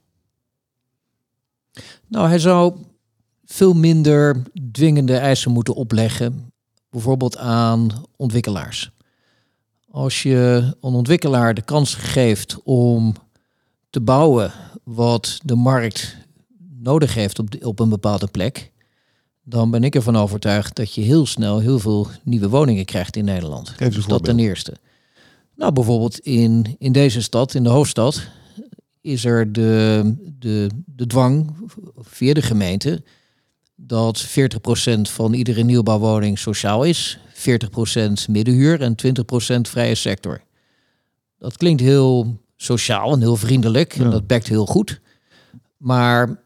Nou, 2.08 2.28
hij 2.28 2.38
zou 2.38 2.76
veel 3.44 3.74
minder 3.74 4.42
dwingende 4.72 5.16
eisen 5.16 5.50
moeten 5.50 5.74
opleggen, 5.74 6.52
bijvoorbeeld 6.90 7.36
aan 7.36 8.04
ontwikkelaars. 8.16 8.90
Als 9.90 10.22
je 10.22 10.72
een 10.80 10.92
ontwikkelaar 10.92 11.54
de 11.54 11.62
kans 11.62 11.94
geeft 11.94 12.62
om 12.62 13.14
te 13.92 14.00
bouwen 14.00 14.52
wat 14.84 15.38
de 15.44 15.54
markt 15.54 16.16
nodig 16.78 17.14
heeft 17.14 17.38
op, 17.38 17.64
op 17.64 17.80
een 17.80 17.88
bepaalde 17.88 18.26
plek, 18.26 18.70
dan 19.44 19.70
ben 19.70 19.84
ik 19.84 19.94
ervan 19.94 20.16
overtuigd 20.16 20.76
dat 20.76 20.94
je 20.94 21.00
heel 21.00 21.26
snel 21.26 21.58
heel 21.58 21.78
veel 21.78 22.08
nieuwe 22.22 22.48
woningen 22.48 22.84
krijgt 22.84 23.16
in 23.16 23.24
Nederland. 23.24 23.68
Geef 23.68 23.94
dus 23.94 24.06
dat 24.06 24.24
ten 24.24 24.38
eerste. 24.38 24.76
Nou, 25.56 25.72
bijvoorbeeld 25.72 26.18
in, 26.18 26.76
in 26.78 26.92
deze 26.92 27.22
stad, 27.22 27.54
in 27.54 27.62
de 27.62 27.68
hoofdstad, 27.68 28.26
is 29.00 29.24
er 29.24 29.52
de, 29.52 30.14
de, 30.38 30.70
de 30.86 31.06
dwang 31.06 31.56
via 31.96 32.34
de 32.34 32.42
gemeente 32.42 33.02
dat 33.74 34.26
40% 34.26 34.30
van 35.00 35.32
iedere 35.32 35.62
nieuwbouwwoning 35.62 36.38
sociaal 36.38 36.84
is, 36.84 37.18
40% 37.34 38.12
middenhuur 38.28 38.80
en 38.80 38.94
20% 39.56 39.60
vrije 39.60 39.94
sector. 39.94 40.42
Dat 41.38 41.56
klinkt 41.56 41.80
heel 41.80 42.40
sociaal 42.62 43.12
en 43.12 43.20
heel 43.20 43.36
vriendelijk 43.36 43.94
en 43.94 44.10
dat 44.10 44.26
bekt 44.26 44.48
heel 44.48 44.66
goed. 44.66 45.00
Maar 45.76 46.42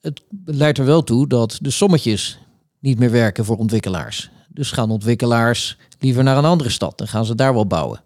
het 0.00 0.22
leidt 0.44 0.78
er 0.78 0.84
wel 0.84 1.04
toe 1.04 1.26
dat 1.26 1.58
de 1.60 1.70
sommetjes 1.70 2.38
niet 2.78 2.98
meer 2.98 3.10
werken 3.10 3.44
voor 3.44 3.56
ontwikkelaars. 3.56 4.30
Dus 4.48 4.70
gaan 4.70 4.90
ontwikkelaars 4.90 5.76
liever 5.98 6.22
naar 6.22 6.36
een 6.36 6.44
andere 6.44 6.70
stad 6.70 7.00
en 7.00 7.08
gaan 7.08 7.24
ze 7.24 7.34
daar 7.34 7.54
wel 7.54 7.66
bouwen. 7.66 8.02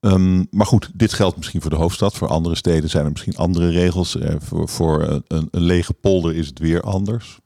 Um, 0.00 0.46
maar 0.50 0.66
goed, 0.66 0.90
dit 0.94 1.12
geldt 1.12 1.36
misschien 1.36 1.60
voor 1.60 1.70
de 1.70 1.76
hoofdstad. 1.76 2.14
Voor 2.14 2.28
andere 2.28 2.54
steden 2.54 2.90
zijn 2.90 3.04
er 3.04 3.10
misschien 3.10 3.36
andere 3.36 3.70
regels. 3.70 4.16
Uh, 4.16 4.34
voor 4.38 4.68
voor 4.68 5.02
een, 5.02 5.48
een, 5.50 5.62
lege 5.62 5.92
polder 5.92 6.34
is 6.34 6.46
het 6.46 6.58
weer 6.58 6.82
anders. 6.82 7.38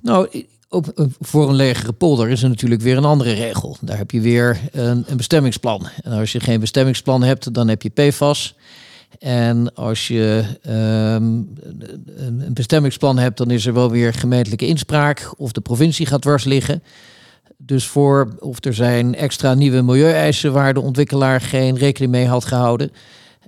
Nou, 0.00 0.44
op, 0.70 1.10
voor 1.20 1.48
een 1.48 1.54
legere 1.54 1.92
polder 1.92 2.28
is 2.28 2.42
er 2.42 2.48
natuurlijk 2.48 2.80
weer 2.80 2.96
een 2.96 3.04
andere 3.04 3.32
regel. 3.32 3.76
Daar 3.80 3.96
heb 3.96 4.10
je 4.10 4.20
weer 4.20 4.60
een, 4.72 5.04
een 5.06 5.16
bestemmingsplan. 5.16 5.86
En 6.02 6.12
als 6.12 6.32
je 6.32 6.40
geen 6.40 6.60
bestemmingsplan 6.60 7.22
hebt, 7.22 7.54
dan 7.54 7.68
heb 7.68 7.82
je 7.82 7.90
PFAS. 7.90 8.54
En 9.18 9.74
als 9.74 10.08
je 10.08 10.44
um, 10.68 11.52
een 12.16 12.54
bestemmingsplan 12.54 13.18
hebt, 13.18 13.38
dan 13.38 13.50
is 13.50 13.66
er 13.66 13.72
wel 13.72 13.90
weer 13.90 14.14
gemeentelijke 14.14 14.66
inspraak 14.66 15.34
of 15.36 15.52
de 15.52 15.60
provincie 15.60 16.06
gaat 16.06 16.22
dwars 16.22 16.44
liggen. 16.44 16.82
Dus 17.56 17.86
voor 17.86 18.28
of 18.38 18.64
er 18.64 18.74
zijn 18.74 19.14
extra 19.14 19.54
nieuwe 19.54 19.82
milieueisen 19.82 20.52
waar 20.52 20.74
de 20.74 20.80
ontwikkelaar 20.80 21.40
geen 21.40 21.76
rekening 21.76 22.12
mee 22.12 22.26
had 22.26 22.44
gehouden. 22.44 22.90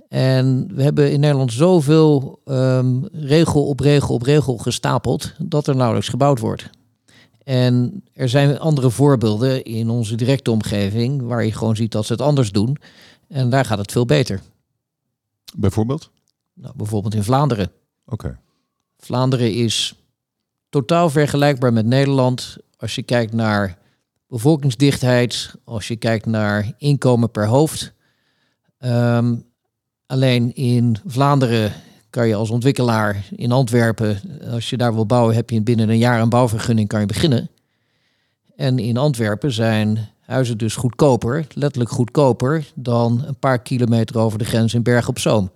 En 0.09 0.67
we 0.75 0.83
hebben 0.83 1.11
in 1.11 1.19
Nederland 1.19 1.53
zoveel 1.53 2.39
um, 2.45 3.07
regel 3.11 3.67
op 3.67 3.79
regel 3.79 4.15
op 4.15 4.21
regel 4.21 4.57
gestapeld 4.57 5.33
dat 5.37 5.67
er 5.67 5.75
nauwelijks 5.75 6.09
gebouwd 6.09 6.39
wordt. 6.39 6.69
En 7.43 8.03
er 8.13 8.29
zijn 8.29 8.59
andere 8.59 8.89
voorbeelden 8.89 9.63
in 9.63 9.89
onze 9.89 10.15
directe 10.15 10.51
omgeving 10.51 11.21
waar 11.21 11.45
je 11.45 11.51
gewoon 11.51 11.75
ziet 11.75 11.91
dat 11.91 12.05
ze 12.05 12.11
het 12.11 12.21
anders 12.21 12.51
doen. 12.51 12.77
En 13.27 13.49
daar 13.49 13.65
gaat 13.65 13.77
het 13.77 13.91
veel 13.91 14.05
beter. 14.05 14.41
Bijvoorbeeld? 15.55 16.11
Nou, 16.53 16.73
bijvoorbeeld 16.75 17.15
in 17.15 17.23
Vlaanderen. 17.23 17.71
Oké. 18.05 18.39
Vlaanderen 18.97 19.53
is 19.53 19.95
totaal 20.69 21.09
vergelijkbaar 21.09 21.73
met 21.73 21.85
Nederland 21.85 22.57
als 22.77 22.95
je 22.95 23.03
kijkt 23.03 23.33
naar 23.33 23.77
bevolkingsdichtheid, 24.27 25.55
als 25.63 25.87
je 25.87 25.95
kijkt 25.95 26.25
naar 26.25 26.73
inkomen 26.77 27.31
per 27.31 27.47
hoofd. 27.47 27.93
Ehm, 28.77 29.35
alleen 30.05 30.55
in 30.55 30.97
Vlaanderen 31.05 31.73
kan 32.13 32.27
je 32.27 32.35
als 32.35 32.49
ontwikkelaar 32.49 33.25
in 33.35 33.51
Antwerpen, 33.51 34.19
als 34.51 34.69
je 34.69 34.77
daar 34.77 34.93
wil 34.93 35.05
bouwen, 35.05 35.35
heb 35.35 35.49
je 35.49 35.61
binnen 35.61 35.89
een 35.89 35.97
jaar 35.97 36.21
een 36.21 36.29
bouwvergunning, 36.29 36.87
kan 36.87 36.99
je 36.99 37.05
beginnen. 37.05 37.49
En 38.55 38.79
in 38.79 38.97
Antwerpen 38.97 39.51
zijn 39.51 40.09
huizen 40.19 40.57
dus 40.57 40.75
goedkoper, 40.75 41.47
letterlijk 41.53 41.91
goedkoper, 41.91 42.71
dan 42.75 43.23
een 43.25 43.39
paar 43.39 43.61
kilometer 43.61 44.17
over 44.17 44.37
de 44.37 44.45
grens 44.45 44.73
in 44.73 44.83
Berg 44.83 45.07
op 45.07 45.19
Zoom. 45.19 45.51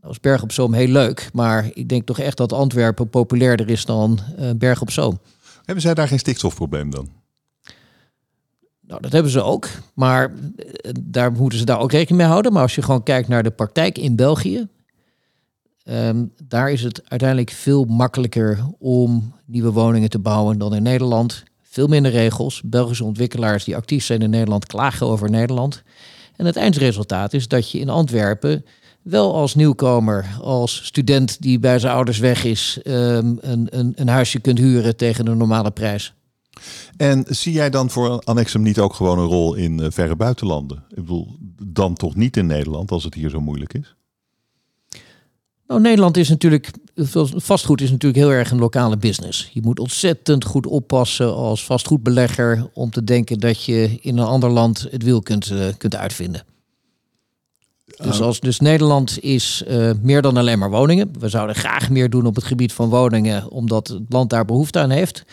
Als 0.00 0.20
Berg 0.20 0.42
op 0.42 0.52
Zoom 0.52 0.72
heel 0.72 0.88
leuk, 0.88 1.30
maar 1.32 1.70
ik 1.74 1.88
denk 1.88 2.06
toch 2.06 2.18
echt 2.18 2.36
dat 2.36 2.52
Antwerpen 2.52 3.08
populairder 3.08 3.70
is 3.70 3.84
dan 3.84 4.18
uh, 4.38 4.50
Berg 4.56 4.80
op 4.80 4.90
Zoom. 4.90 5.18
Hebben 5.56 5.82
zij 5.82 5.94
daar 5.94 6.08
geen 6.08 6.18
stikstofprobleem 6.18 6.90
dan? 6.90 7.08
Nou, 8.80 9.00
dat 9.00 9.12
hebben 9.12 9.32
ze 9.32 9.42
ook, 9.42 9.68
maar 9.94 10.32
eh, 10.56 10.92
daar 11.00 11.32
moeten 11.32 11.58
ze 11.58 11.64
daar 11.64 11.80
ook 11.80 11.92
rekening 11.92 12.20
mee 12.20 12.30
houden. 12.30 12.52
Maar 12.52 12.62
als 12.62 12.74
je 12.74 12.82
gewoon 12.82 13.02
kijkt 13.02 13.28
naar 13.28 13.42
de 13.42 13.50
praktijk 13.50 13.98
in 13.98 14.16
België, 14.16 14.68
um, 15.84 16.32
daar 16.44 16.70
is 16.70 16.82
het 16.82 17.02
uiteindelijk 17.08 17.50
veel 17.50 17.84
makkelijker 17.84 18.64
om 18.78 19.34
nieuwe 19.46 19.72
woningen 19.72 20.10
te 20.10 20.18
bouwen 20.18 20.58
dan 20.58 20.74
in 20.74 20.82
Nederland. 20.82 21.42
Veel 21.62 21.86
minder 21.86 22.12
regels. 22.12 22.62
Belgische 22.64 23.04
ontwikkelaars 23.04 23.64
die 23.64 23.76
actief 23.76 24.04
zijn 24.04 24.22
in 24.22 24.30
Nederland 24.30 24.66
klagen 24.66 25.06
over 25.06 25.30
Nederland. 25.30 25.82
En 26.36 26.46
het 26.46 26.56
eindresultaat 26.56 27.32
is 27.32 27.48
dat 27.48 27.70
je 27.70 27.78
in 27.78 27.88
Antwerpen 27.88 28.64
wel 29.02 29.34
als 29.34 29.54
nieuwkomer, 29.54 30.26
als 30.40 30.84
student 30.84 31.42
die 31.42 31.58
bij 31.58 31.78
zijn 31.78 31.94
ouders 31.94 32.18
weg 32.18 32.44
is, 32.44 32.80
um, 32.84 33.38
een, 33.40 33.66
een, 33.70 33.92
een 33.94 34.08
huisje 34.08 34.40
kunt 34.40 34.58
huren 34.58 34.96
tegen 34.96 35.26
een 35.26 35.36
normale 35.36 35.70
prijs. 35.70 36.14
En 36.96 37.24
zie 37.28 37.52
jij 37.52 37.70
dan 37.70 37.90
voor 37.90 38.20
Annexum 38.20 38.62
niet 38.62 38.78
ook 38.78 38.94
gewoon 38.94 39.18
een 39.18 39.26
rol 39.26 39.54
in 39.54 39.78
uh, 39.78 39.86
verre 39.90 40.16
buitenlanden? 40.16 40.84
Ik 40.88 40.94
bedoel, 40.94 41.36
dan 41.66 41.94
toch 41.94 42.14
niet 42.14 42.36
in 42.36 42.46
Nederland 42.46 42.90
als 42.90 43.04
het 43.04 43.14
hier 43.14 43.30
zo 43.30 43.40
moeilijk 43.40 43.74
is? 43.74 43.94
Nou, 45.72 45.84
Nederland 45.84 46.16
is 46.16 46.28
natuurlijk, 46.28 46.70
vastgoed 47.34 47.80
is 47.80 47.90
natuurlijk 47.90 48.24
heel 48.24 48.32
erg 48.32 48.50
een 48.50 48.58
lokale 48.58 48.96
business. 48.96 49.50
Je 49.52 49.60
moet 49.62 49.78
ontzettend 49.78 50.44
goed 50.44 50.66
oppassen 50.66 51.34
als 51.34 51.64
vastgoedbelegger 51.64 52.68
om 52.72 52.90
te 52.90 53.04
denken 53.04 53.38
dat 53.40 53.64
je 53.64 53.98
in 54.00 54.18
een 54.18 54.26
ander 54.26 54.50
land 54.50 54.86
het 54.90 55.02
wiel 55.02 55.20
kunt, 55.20 55.50
uh, 55.50 55.66
kunt 55.78 55.96
uitvinden. 55.96 56.44
Dus, 58.02 58.20
als, 58.20 58.40
dus 58.40 58.60
Nederland 58.60 59.22
is 59.22 59.64
uh, 59.68 59.90
meer 60.02 60.22
dan 60.22 60.36
alleen 60.36 60.58
maar 60.58 60.70
woningen. 60.70 61.10
We 61.18 61.28
zouden 61.28 61.56
graag 61.56 61.90
meer 61.90 62.10
doen 62.10 62.26
op 62.26 62.34
het 62.34 62.44
gebied 62.44 62.72
van 62.72 62.88
woningen, 62.88 63.50
omdat 63.50 63.88
het 63.88 64.02
land 64.08 64.30
daar 64.30 64.44
behoefte 64.44 64.78
aan 64.78 64.90
heeft. 64.90 65.24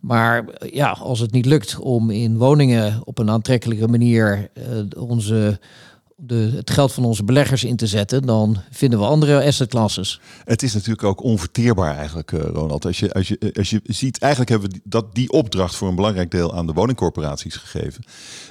Maar 0.00 0.44
ja, 0.72 0.90
als 0.90 1.20
het 1.20 1.32
niet 1.32 1.46
lukt 1.46 1.78
om 1.78 2.10
in 2.10 2.36
woningen 2.36 3.00
op 3.04 3.18
een 3.18 3.30
aantrekkelijke 3.30 3.88
manier 3.88 4.50
uh, 4.58 5.02
onze, 5.08 5.58
de, 6.20 6.52
het 6.54 6.70
geld 6.70 6.92
van 6.92 7.04
onze 7.04 7.24
beleggers 7.24 7.64
in 7.64 7.76
te 7.76 7.86
zetten, 7.86 8.22
dan 8.22 8.56
vinden 8.70 8.98
we 8.98 9.04
andere 9.04 9.44
assetclasses. 9.44 10.20
Het 10.44 10.62
is 10.62 10.74
natuurlijk 10.74 11.02
ook 11.02 11.22
onverteerbaar 11.22 11.96
eigenlijk, 11.96 12.32
uh, 12.32 12.40
Ronald. 12.40 12.84
Als 12.84 12.98
je, 12.98 13.12
als, 13.12 13.28
je, 13.28 13.52
als 13.56 13.70
je 13.70 13.80
ziet, 13.84 14.18
eigenlijk 14.18 14.50
hebben 14.50 14.70
we 14.70 14.80
dat, 14.84 15.14
die 15.14 15.30
opdracht 15.30 15.74
voor 15.74 15.88
een 15.88 15.94
belangrijk 15.94 16.30
deel 16.30 16.54
aan 16.54 16.66
de 16.66 16.72
woningcorporaties 16.72 17.56
gegeven. 17.56 18.04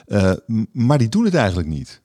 Uh, 0.07 0.31
maar 0.71 0.97
die 0.97 1.09
doen 1.09 1.25
het 1.25 1.35
eigenlijk 1.35 1.67
niet. 1.67 2.01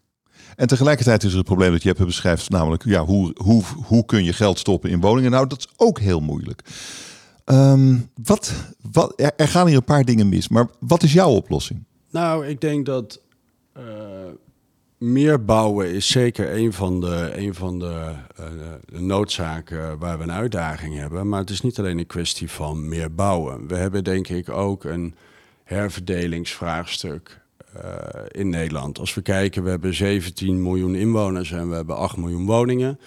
En 0.56 0.66
tegelijkertijd 0.66 1.22
is 1.22 1.30
er 1.30 1.36
het 1.36 1.46
probleem 1.46 1.72
dat 1.72 1.82
je 1.82 1.88
hebt 1.88 2.04
beschrijft, 2.04 2.50
namelijk 2.50 2.84
ja, 2.84 3.04
hoe, 3.04 3.32
hoe, 3.34 3.62
hoe 3.84 4.04
kun 4.04 4.24
je 4.24 4.32
geld 4.32 4.58
stoppen 4.58 4.90
in 4.90 5.00
woningen? 5.00 5.30
Nou, 5.30 5.46
dat 5.46 5.58
is 5.58 5.68
ook 5.76 5.98
heel 5.98 6.20
moeilijk. 6.20 6.62
Ehm, 7.44 7.96
wat, 8.22 8.52
wat, 8.92 9.12
er, 9.36 9.48
gaan 9.48 9.66
hier 9.66 9.76
een 9.76 9.84
paar 9.84 10.04
dingen 10.04 10.28
mis, 10.28 10.48
maar 10.48 10.68
wat 10.78 11.02
is 11.02 11.12
jouw 11.12 11.30
oplossing? 11.30 11.84
Nou, 12.10 12.46
ik 12.46 12.60
denk 12.60 12.86
dat 12.86 13.20
uh, 13.76 13.84
meer 15.02 15.44
bouwen 15.44 15.94
is 15.94 16.10
zeker 16.10 16.56
een 16.56 16.72
van 16.72 17.00
de, 17.00 17.30
een 17.34 17.54
van 17.54 17.78
de, 17.78 18.12
uh, 18.40 18.46
de, 18.86 19.00
noodzaken 19.00 19.98
waar 19.98 20.18
we 20.18 20.24
een 20.24 20.32
uitdaging 20.32 20.96
hebben. 20.96 21.28
Maar 21.28 21.40
het 21.40 21.50
is 21.50 21.60
niet 21.60 21.78
alleen 21.78 21.98
een 21.98 22.06
kwestie 22.06 22.50
van 22.50 22.88
meer 22.88 23.14
bouwen. 23.14 23.68
We 23.68 23.76
hebben 23.76 24.04
denk 24.04 24.28
ik 24.28 24.48
ook 24.48 24.84
een 24.84 25.14
herverdelingsvraagstuk 25.64 27.40
uh, 27.76 27.82
in 28.28 28.48
Nederland. 28.48 28.98
Als 28.98 29.14
we 29.14 29.22
kijken, 29.22 29.62
we 29.62 29.70
hebben 29.70 29.94
17 29.94 30.62
miljoen 30.62 30.94
inwoners 30.94 31.52
en 31.52 31.68
we 31.68 31.74
hebben 31.74 31.96
8 31.96 32.16
miljoen 32.16 32.46
woningen. 32.46 32.98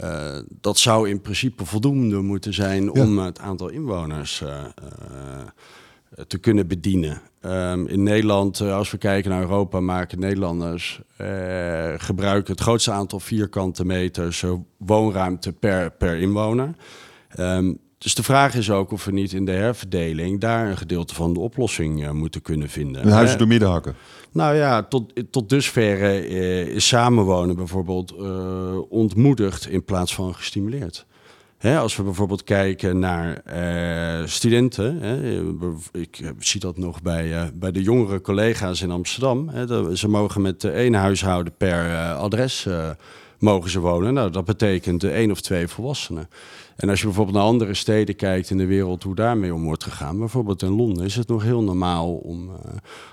Uh, 0.00 0.38
dat 0.60 0.78
zou 0.78 1.08
in 1.08 1.20
principe 1.20 1.64
voldoende 1.64 2.20
moeten 2.20 2.54
zijn 2.54 2.84
ja. 2.84 2.90
om 2.90 3.18
het 3.18 3.38
aantal 3.38 3.68
inwoners 3.68 4.42
te 6.26 6.38
kunnen 6.38 6.66
bedienen. 6.66 7.20
Um, 7.46 7.86
in 7.86 8.02
Nederland, 8.02 8.60
als 8.60 8.90
we 8.90 8.98
kijken 8.98 9.30
naar 9.30 9.40
Europa, 9.40 9.80
maken 9.80 10.20
Nederlanders 10.20 11.00
gebruiken 11.96 12.52
het 12.52 12.60
grootste 12.60 12.90
aantal 12.90 13.20
vierkante 13.20 13.84
meters 13.84 14.44
woonruimte 14.76 15.52
per, 15.52 15.90
per 15.90 16.16
inwoner. 16.16 16.74
Um, 17.38 17.78
dus 17.98 18.14
de 18.14 18.22
vraag 18.22 18.54
is 18.54 18.70
ook 18.70 18.92
of 18.92 19.04
we 19.04 19.12
niet 19.12 19.32
in 19.32 19.44
de 19.44 19.52
herverdeling 19.52 20.40
daar 20.40 20.68
een 20.68 20.76
gedeelte 20.76 21.14
van 21.14 21.32
de 21.32 21.40
oplossing 21.40 22.02
uh, 22.02 22.10
moeten 22.10 22.42
kunnen 22.42 22.68
vinden. 22.68 23.06
Een 23.06 23.12
huis 23.12 23.36
door 23.36 23.46
midden 23.46 23.68
hakken. 23.68 23.94
Nou 24.32 24.56
ja, 24.56 24.82
tot, 24.82 25.12
tot 25.30 25.48
dusver 25.48 26.30
uh, 26.30 26.66
is 26.66 26.86
samenwonen 26.86 27.56
bijvoorbeeld 27.56 28.14
uh, 28.18 28.78
ontmoedigd 28.88 29.68
in 29.68 29.84
plaats 29.84 30.14
van 30.14 30.34
gestimuleerd. 30.34 31.06
Als 31.62 31.96
we 31.96 32.02
bijvoorbeeld 32.02 32.44
kijken 32.44 32.98
naar 32.98 33.42
studenten, 34.24 35.00
hè, 35.00 35.42
ik 35.92 36.20
zie 36.38 36.60
dat 36.60 36.78
nog 36.78 37.02
bij, 37.02 37.52
bij 37.54 37.72
de 37.72 37.82
jongere 37.82 38.20
collega's 38.20 38.82
in 38.82 38.90
Amsterdam. 38.90 39.50
Ze 39.94 40.08
mogen 40.08 40.42
met 40.42 40.64
één 40.64 40.94
huishouden 40.94 41.56
per 41.56 42.14
adres 42.14 42.66
mogen 43.38 43.70
ze 43.70 43.80
wonen. 43.80 44.14
Nou, 44.14 44.30
dat 44.30 44.44
betekent 44.44 45.04
één 45.04 45.30
of 45.30 45.40
twee 45.40 45.68
volwassenen. 45.68 46.28
En 46.78 46.88
als 46.88 46.98
je 46.98 47.06
bijvoorbeeld 47.06 47.36
naar 47.36 47.46
andere 47.46 47.74
steden 47.74 48.16
kijkt 48.16 48.50
in 48.50 48.56
de 48.58 48.66
wereld 48.66 49.02
hoe 49.02 49.14
daarmee 49.14 49.54
om 49.54 49.64
wordt 49.64 49.84
gegaan, 49.84 50.18
bijvoorbeeld 50.18 50.62
in 50.62 50.68
Londen, 50.68 51.04
is 51.04 51.16
het 51.16 51.28
nog 51.28 51.42
heel 51.42 51.62
normaal 51.62 52.14
om, 52.14 52.48
uh, 52.48 52.56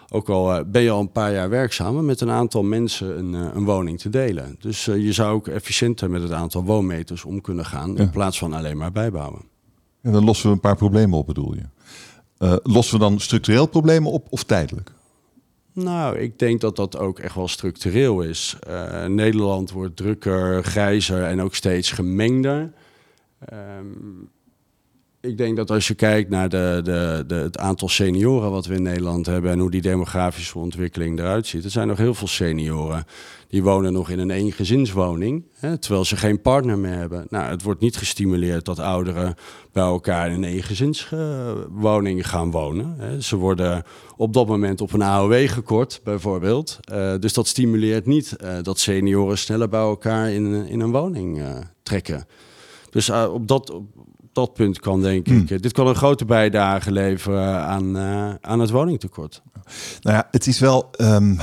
ook 0.10 0.30
al 0.30 0.56
uh, 0.56 0.64
ben 0.68 0.82
je 0.82 0.90
al 0.90 1.00
een 1.00 1.12
paar 1.12 1.34
jaar 1.34 1.50
werkzaam, 1.50 2.06
met 2.06 2.22
een 2.22 2.30
aantal 2.30 2.64
mensen 2.64 3.18
een, 3.18 3.34
uh, 3.34 3.48
een 3.54 3.66
woning 3.66 4.00
te 4.00 4.10
delen. 4.10 4.56
Dus 4.60 4.86
je 4.86 5.14
zou 5.14 5.34
ook 5.34 5.48
efficiënter 5.48 6.10
met 6.10 6.22
het 6.22 6.32
aantal 6.32 6.64
woonmeters 6.64 7.24
om 7.24 7.42
kunnen 7.42 7.66
gaan, 7.66 7.94
ja. 7.94 8.02
in 8.02 8.10
plaats 8.10 8.38
van 8.38 8.54
alleen 8.54 8.78
maar 8.78 8.92
bijbouwen. 8.92 9.42
En 10.02 10.12
dan 10.12 10.24
lossen 10.24 10.48
we 10.48 10.54
een 10.54 10.60
paar 10.60 10.76
problemen 10.76 11.18
op, 11.18 11.26
bedoel 11.26 11.56
je? 11.56 11.64
lossen 12.64 13.00
we 13.00 13.04
dan 13.04 13.20
structureel 13.20 13.66
problemen 13.66 14.12
op 14.12 14.28
of 14.30 14.44
tijdelijk? 14.44 14.92
Nou, 15.74 16.18
ik 16.18 16.40
denk 16.40 16.62
dat 16.62 16.76
dat 16.76 16.98
ook 16.98 17.20
echt 17.20 17.36
wel 17.36 17.48
structureel 17.48 18.22
is. 18.22 18.58
Nederland 19.08 19.72
wordt 19.72 19.96
drukker, 19.96 20.64
grijzer 20.64 21.24
en 21.24 21.42
ook 21.42 21.56
steeds 21.56 21.92
gemengder. 21.92 22.72
Um, 23.54 24.30
ik 25.26 25.38
denk 25.38 25.56
dat 25.56 25.72
als 25.72 25.88
je 25.88 25.94
kijkt 25.94 26.30
naar 26.30 26.50
de, 26.50 26.82
de, 26.84 27.24
de, 27.28 27.36
het 27.36 27.58
aantal 27.58 27.90
senioren 27.90 28.52
wat 28.52 28.66
we 28.66 28.76
in 28.76 28.82
Nederland 28.82 29.26
hebben 29.26 29.52
en 29.52 29.60
hoe 29.60 29.72
die 29.72 29.82
demografische 29.82 30.60
ontwikkeling 30.60 31.20
eruit 31.20 31.48
ziet. 31.48 31.64
Er 31.64 31.70
zijn 31.70 31.88
nog 31.88 31.98
heel 31.98 32.14
veel 32.14 32.28
senioren 32.28 33.06
die 33.48 33.64
wonen 33.64 33.94
nog 33.94 34.10
in 34.10 34.20
een 34.20 34.32
eengezinswoning, 34.32 35.46
hè, 35.54 35.78
terwijl 35.78 36.06
ze 36.06 36.18
geen 36.18 36.42
partner 36.42 36.80
meer 36.80 36.94
hebben. 36.94 37.26
Nou, 37.30 37.50
het 37.50 37.64
wordt 37.64 37.82
niet 37.82 37.98
gestimuleerd 37.98 38.66
dat 38.66 38.80
ouderen 38.80 39.36
bij 39.72 39.84
elkaar 39.84 40.30
in 40.30 40.36
een 40.36 40.44
eengezinswoning 40.44 42.28
gaan 42.28 42.52
wonen. 42.52 42.96
Hè. 42.98 43.22
Ze 43.22 43.36
worden 43.36 43.84
op 44.18 44.34
dat 44.34 44.48
moment 44.48 44.82
op 44.82 44.94
een 44.94 45.02
AOW 45.02 45.48
gekort, 45.48 46.02
bijvoorbeeld. 46.04 46.80
Uh, 46.92 47.14
dus 47.20 47.34
dat 47.34 47.48
stimuleert 47.48 48.06
niet 48.06 48.36
uh, 48.44 48.58
dat 48.62 48.80
senioren 48.80 49.38
sneller 49.38 49.70
bij 49.70 49.80
elkaar 49.80 50.32
in, 50.32 50.68
in 50.68 50.80
een 50.80 50.92
woning 50.92 51.38
uh, 51.38 51.58
trekken. 51.84 52.28
Dus 52.96 53.10
uh, 53.10 53.34
op, 53.34 53.48
dat, 53.48 53.70
op 53.70 53.86
dat 54.32 54.54
punt 54.54 54.80
kan 54.80 55.02
denk 55.02 55.28
ik, 55.28 55.34
hmm. 55.34 55.62
dit 55.62 55.72
kan 55.72 55.88
een 55.88 55.96
grote 55.96 56.26
bijdrage 56.26 56.92
leveren 56.92 57.60
aan, 57.66 57.98
uh, 57.98 58.34
aan 58.42 58.60
het 58.60 58.70
woningtekort. 58.70 59.42
Nou 60.02 60.16
ja, 60.16 60.28
het 60.32 60.48
is 60.48 60.60
wel, 60.60 60.90
um, 61.02 61.40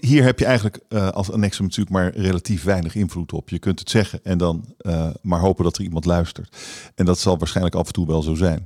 hier 0.00 0.22
heb 0.22 0.38
je 0.38 0.44
eigenlijk 0.44 0.80
uh, 0.88 1.08
als 1.08 1.30
annexum 1.30 1.64
natuurlijk 1.64 1.96
maar 1.96 2.16
relatief 2.16 2.64
weinig 2.64 2.94
invloed 2.94 3.32
op. 3.32 3.48
Je 3.48 3.58
kunt 3.58 3.78
het 3.78 3.90
zeggen 3.90 4.20
en 4.22 4.38
dan 4.38 4.74
maar 5.22 5.40
hopen 5.40 5.64
dat 5.64 5.76
er 5.76 5.84
iemand 5.84 6.04
luistert. 6.04 6.56
En 6.94 7.04
dat 7.04 7.18
zal 7.18 7.38
waarschijnlijk 7.38 7.76
af 7.76 7.86
en 7.86 7.92
toe 7.92 8.06
wel 8.06 8.22
zo 8.22 8.34
zijn. 8.34 8.64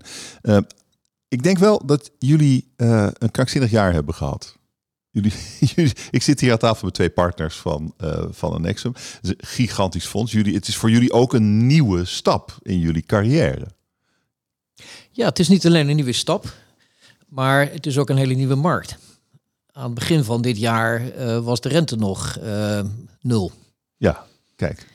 ik 1.29 1.43
denk 1.43 1.59
wel 1.59 1.87
dat 1.87 2.11
jullie 2.19 2.73
een 2.77 3.31
krankzinnig 3.31 3.71
jaar 3.71 3.93
hebben 3.93 4.15
gehad. 4.15 4.57
Jullie, 5.75 5.93
ik 6.11 6.23
zit 6.23 6.41
hier 6.41 6.53
aan 6.53 6.59
tafel 6.59 6.85
met 6.85 6.95
twee 6.95 7.11
partners 7.11 7.57
van, 7.57 7.95
uh, 8.05 8.25
van 8.31 8.53
Annexum. 8.53 8.93
Het 8.93 9.19
is 9.23 9.29
een 9.29 9.37
gigantisch 9.39 10.07
fonds. 10.07 10.33
Jullie, 10.33 10.55
het 10.55 10.69
is 10.69 10.77
voor 10.77 10.91
jullie 10.91 11.13
ook 11.13 11.33
een 11.33 11.67
nieuwe 11.67 12.05
stap 12.05 12.59
in 12.63 12.79
jullie 12.79 13.03
carrière. 13.03 13.67
Ja, 15.11 15.29
het 15.29 15.39
is 15.39 15.49
niet 15.49 15.67
alleen 15.67 15.89
een 15.89 15.97
nieuwe 15.97 16.13
stap, 16.13 16.55
maar 17.29 17.73
het 17.73 17.87
is 17.87 17.99
ook 17.99 18.09
een 18.09 18.17
hele 18.17 18.35
nieuwe 18.35 18.55
markt. 18.55 18.99
Aan 19.73 19.85
het 19.85 19.95
begin 19.95 20.25
van 20.25 20.43
dit 20.43 20.59
jaar 20.59 21.17
uh, 21.19 21.39
was 21.39 21.61
de 21.61 21.69
rente 21.69 21.97
nog 21.97 22.39
uh, 22.43 22.81
nul. 23.21 23.53
Ja, 23.97 24.27
kijk. 24.57 24.87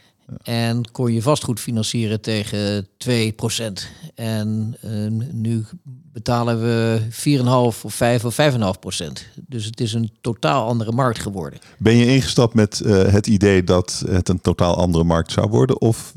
En 0.44 0.92
kon 0.92 1.14
je 1.14 1.22
vastgoed 1.22 1.60
financieren 1.60 2.22
tegen 2.22 2.88
2%. 2.88 2.88
En 4.16 4.78
uh, 4.86 5.24
nu 5.32 5.66
betalen 6.12 6.62
we 6.62 7.00
4,5 7.40 7.46
of 7.84 7.84
5 7.88 8.26
of 8.26 8.38
5,5%. 8.42 9.08
Dus 9.48 9.66
het 9.66 9.80
is 9.80 9.94
een 9.94 10.12
totaal 10.22 10.68
andere 10.68 10.92
markt 10.92 11.20
geworden. 11.20 11.60
Ben 11.78 11.96
je 11.96 12.06
ingestapt 12.06 12.54
met 12.54 12.82
uh, 12.86 13.02
het 13.02 13.28
idee 13.28 13.64
dat 13.64 14.04
het 14.10 14.30
een 14.30 14.42
totaal 14.42 14.76
andere 14.76 15.04
markt 15.04 15.32
zou 15.32 15.50
worden? 15.50 15.82
Of 15.82 16.14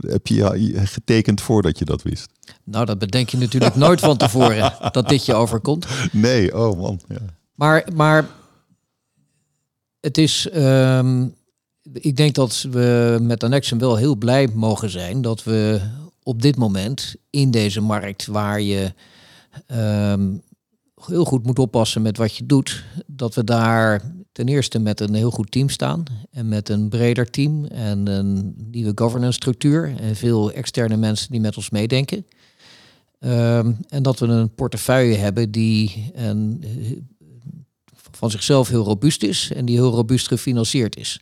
heb 0.00 0.26
je 0.26 0.72
getekend 0.74 1.40
voordat 1.40 1.78
je 1.78 1.84
dat 1.84 2.02
wist? 2.02 2.28
Nou, 2.64 2.84
dat 2.84 2.98
bedenk 2.98 3.28
je 3.28 3.36
natuurlijk 3.36 3.74
nooit 3.84 4.00
van 4.00 4.16
tevoren 4.16 4.72
dat 4.92 5.08
dit 5.08 5.26
je 5.26 5.34
overkomt. 5.34 5.86
Nee, 6.12 6.56
oh 6.58 6.78
man. 6.78 7.00
Ja. 7.08 7.16
Maar, 7.54 7.88
maar 7.94 8.26
het 10.00 10.18
is. 10.18 10.48
Um, 10.54 11.34
ik 11.92 12.16
denk 12.16 12.34
dat 12.34 12.66
we 12.70 13.18
met 13.22 13.42
Annexum 13.42 13.78
wel 13.78 13.96
heel 13.96 14.16
blij 14.16 14.48
mogen 14.54 14.90
zijn 14.90 15.22
dat 15.22 15.44
we 15.44 15.80
op 16.22 16.42
dit 16.42 16.56
moment 16.56 17.14
in 17.30 17.50
deze 17.50 17.80
markt 17.80 18.26
waar 18.26 18.60
je 18.60 18.92
um, 20.12 20.42
heel 21.04 21.24
goed 21.24 21.46
moet 21.46 21.58
oppassen 21.58 22.02
met 22.02 22.16
wat 22.16 22.36
je 22.36 22.46
doet, 22.46 22.84
dat 23.06 23.34
we 23.34 23.44
daar 23.44 24.14
ten 24.32 24.48
eerste 24.48 24.78
met 24.78 25.00
een 25.00 25.14
heel 25.14 25.30
goed 25.30 25.50
team 25.50 25.68
staan 25.68 26.02
en 26.30 26.48
met 26.48 26.68
een 26.68 26.88
breder 26.88 27.30
team 27.30 27.64
en 27.64 28.06
een 28.06 28.54
nieuwe 28.70 28.92
governance 28.94 29.36
structuur 29.36 29.94
en 30.00 30.16
veel 30.16 30.52
externe 30.52 30.96
mensen 30.96 31.30
die 31.30 31.40
met 31.40 31.56
ons 31.56 31.70
meedenken. 31.70 32.26
Um, 33.20 33.76
en 33.88 34.02
dat 34.02 34.18
we 34.18 34.26
een 34.26 34.54
portefeuille 34.54 35.16
hebben 35.16 35.50
die 35.50 36.10
een, 36.14 36.64
van 38.10 38.30
zichzelf 38.30 38.68
heel 38.68 38.84
robuust 38.84 39.22
is 39.22 39.52
en 39.54 39.64
die 39.64 39.76
heel 39.76 39.90
robuust 39.90 40.28
gefinancierd 40.28 40.96
is. 40.96 41.20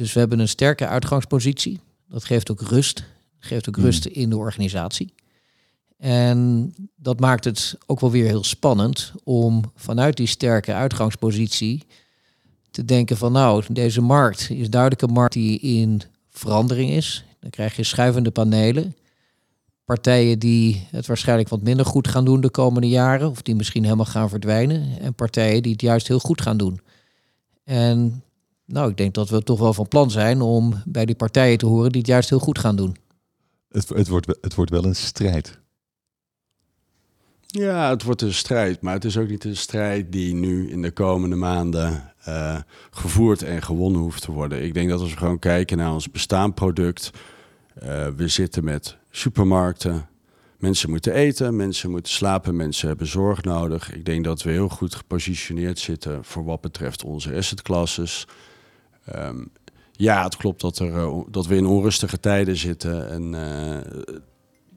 Dus 0.00 0.12
we 0.12 0.18
hebben 0.18 0.38
een 0.38 0.48
sterke 0.48 0.86
uitgangspositie. 0.86 1.80
Dat 2.08 2.24
geeft 2.24 2.50
ook 2.50 2.60
rust. 2.60 3.04
Geeft 3.38 3.68
ook 3.68 3.76
rust 3.76 4.04
hmm. 4.04 4.12
in 4.12 4.30
de 4.30 4.36
organisatie. 4.36 5.14
En 5.96 6.72
dat 6.96 7.20
maakt 7.20 7.44
het 7.44 7.78
ook 7.86 8.00
wel 8.00 8.10
weer 8.10 8.24
heel 8.24 8.44
spannend 8.44 9.12
om 9.24 9.72
vanuit 9.74 10.16
die 10.16 10.26
sterke 10.26 10.72
uitgangspositie 10.72 11.86
te 12.70 12.84
denken 12.84 13.16
van 13.16 13.32
nou, 13.32 13.64
deze 13.68 14.00
markt 14.00 14.50
is 14.50 14.70
duidelijk 14.70 15.02
een 15.02 15.12
markt 15.12 15.32
die 15.32 15.58
in 15.58 16.02
verandering 16.30 16.90
is. 16.90 17.24
Dan 17.40 17.50
krijg 17.50 17.76
je 17.76 17.84
schuivende 17.84 18.30
panelen. 18.30 18.96
Partijen 19.84 20.38
die 20.38 20.86
het 20.90 21.06
waarschijnlijk 21.06 21.48
wat 21.48 21.62
minder 21.62 21.86
goed 21.86 22.08
gaan 22.08 22.24
doen 22.24 22.40
de 22.40 22.50
komende 22.50 22.88
jaren, 22.88 23.30
of 23.30 23.42
die 23.42 23.54
misschien 23.54 23.84
helemaal 23.84 24.04
gaan 24.04 24.28
verdwijnen. 24.28 25.00
En 25.00 25.14
partijen 25.14 25.62
die 25.62 25.72
het 25.72 25.82
juist 25.82 26.08
heel 26.08 26.18
goed 26.18 26.40
gaan 26.40 26.56
doen. 26.56 26.80
En 27.64 28.22
nou, 28.70 28.90
ik 28.90 28.96
denk 28.96 29.14
dat 29.14 29.28
we 29.28 29.42
toch 29.42 29.58
wel 29.58 29.74
van 29.74 29.88
plan 29.88 30.10
zijn 30.10 30.40
om 30.40 30.82
bij 30.84 31.06
die 31.06 31.14
partijen 31.14 31.58
te 31.58 31.66
horen 31.66 31.90
die 31.90 32.00
het 32.00 32.10
juist 32.10 32.28
heel 32.28 32.38
goed 32.38 32.58
gaan 32.58 32.76
doen. 32.76 32.96
Het, 33.68 33.88
het, 33.88 34.08
wordt, 34.08 34.26
het 34.40 34.54
wordt 34.54 34.70
wel 34.70 34.84
een 34.84 34.96
strijd. 34.96 35.58
Ja, 37.46 37.90
het 37.90 38.02
wordt 38.02 38.22
een 38.22 38.34
strijd, 38.34 38.80
maar 38.80 38.94
het 38.94 39.04
is 39.04 39.16
ook 39.16 39.28
niet 39.28 39.44
een 39.44 39.56
strijd 39.56 40.12
die 40.12 40.34
nu 40.34 40.70
in 40.70 40.82
de 40.82 40.90
komende 40.90 41.36
maanden 41.36 42.12
uh, 42.28 42.58
gevoerd 42.90 43.42
en 43.42 43.62
gewonnen 43.62 44.00
hoeft 44.00 44.22
te 44.22 44.32
worden. 44.32 44.64
Ik 44.64 44.74
denk 44.74 44.88
dat 44.88 45.00
als 45.00 45.10
we 45.10 45.16
gewoon 45.16 45.38
kijken 45.38 45.76
naar 45.76 45.92
ons 45.92 46.10
bestaanproduct, 46.10 47.10
uh, 47.82 48.06
we 48.16 48.28
zitten 48.28 48.64
met 48.64 48.96
supermarkten, 49.10 50.08
mensen 50.58 50.90
moeten 50.90 51.12
eten, 51.12 51.56
mensen 51.56 51.90
moeten 51.90 52.12
slapen, 52.12 52.56
mensen 52.56 52.88
hebben 52.88 53.06
zorg 53.06 53.42
nodig. 53.42 53.92
Ik 53.92 54.04
denk 54.04 54.24
dat 54.24 54.42
we 54.42 54.50
heel 54.50 54.68
goed 54.68 54.94
gepositioneerd 54.94 55.78
zitten 55.78 56.24
voor 56.24 56.44
wat 56.44 56.60
betreft 56.60 57.04
onze 57.04 57.34
assetclasses. 57.34 58.26
Ehm, 59.10 59.44
ja, 59.92 60.24
het 60.24 60.36
klopt 60.36 60.60
dat, 60.60 60.78
er, 60.78 60.94
eh, 60.96 61.18
dat 61.30 61.46
we 61.46 61.56
in 61.56 61.66
onrustige 61.66 62.20
tijden 62.20 62.56
zitten. 62.56 63.10
En 63.10 63.32
uh, 63.32 63.74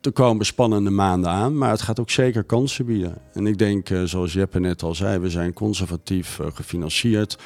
er 0.02 0.12
komen 0.14 0.46
spannende 0.46 0.90
maanden 0.90 1.32
aan, 1.32 1.58
maar 1.58 1.70
het 1.70 1.82
gaat 1.82 2.00
ook 2.00 2.10
zeker 2.10 2.44
kansen 2.44 2.86
bieden. 2.86 3.18
En 3.34 3.48
ik 3.48 3.58
denk, 3.58 3.90
uh, 3.90 4.04
zoals 4.04 4.34
Jeppe 4.34 4.60
net 4.60 4.84
al 4.84 4.96
zei, 4.96 5.20
we 5.20 5.30
zijn 5.30 5.54
conservatief 5.54 6.40
gefinancierd. 6.54 7.38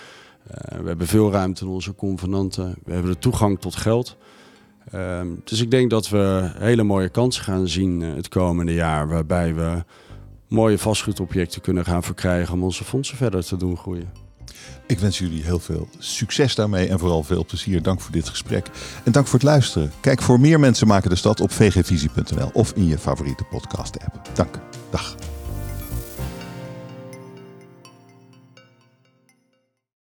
we 0.81 0.87
hebben 0.87 1.07
veel 1.07 1.31
ruimte 1.31 1.65
in 1.65 1.71
onze 1.71 1.95
convenanten. 1.95 2.75
We 2.83 2.93
hebben 2.93 3.11
de 3.11 3.19
toegang 3.19 3.59
tot 3.59 3.75
geld. 3.75 4.17
Ehm, 4.91 5.27
dus 5.43 5.61
ik 5.61 5.71
denk 5.71 5.89
dat 5.89 6.09
we 6.09 6.51
hele 6.57 6.83
mooie 6.83 7.09
kansen 7.09 7.43
gaan 7.43 7.67
zien 7.67 8.01
het 8.01 8.27
komende 8.27 8.73
jaar, 8.73 9.07
waarbij 9.07 9.55
we 9.55 9.83
mooie 10.47 10.77
vastgoedobjecten 10.77 11.61
kunnen 11.61 11.85
gaan 11.85 12.03
verkrijgen 12.03 12.53
om 12.53 12.63
onze 12.63 12.83
fondsen 12.83 13.17
verder 13.17 13.45
te 13.45 13.57
doen 13.57 13.77
groeien. 13.77 14.26
Ik 14.85 14.99
wens 14.99 15.17
jullie 15.17 15.43
heel 15.43 15.59
veel 15.59 15.87
succes 15.99 16.55
daarmee 16.55 16.87
en 16.87 16.99
vooral 16.99 17.23
veel 17.23 17.45
plezier. 17.45 17.81
Dank 17.81 18.01
voor 18.01 18.11
dit 18.11 18.29
gesprek 18.29 18.67
en 19.03 19.11
dank 19.11 19.27
voor 19.27 19.39
het 19.39 19.47
luisteren. 19.47 19.91
Kijk 19.99 20.21
voor 20.21 20.39
meer 20.39 20.59
mensen 20.59 20.87
maken 20.87 21.09
de 21.09 21.15
stad 21.15 21.41
op 21.41 21.51
vgvisie.nl 21.51 22.49
of 22.53 22.71
in 22.71 22.87
je 22.87 22.97
favoriete 22.97 23.43
podcast 23.43 23.99
app. 23.99 24.29
Dank. 24.33 24.59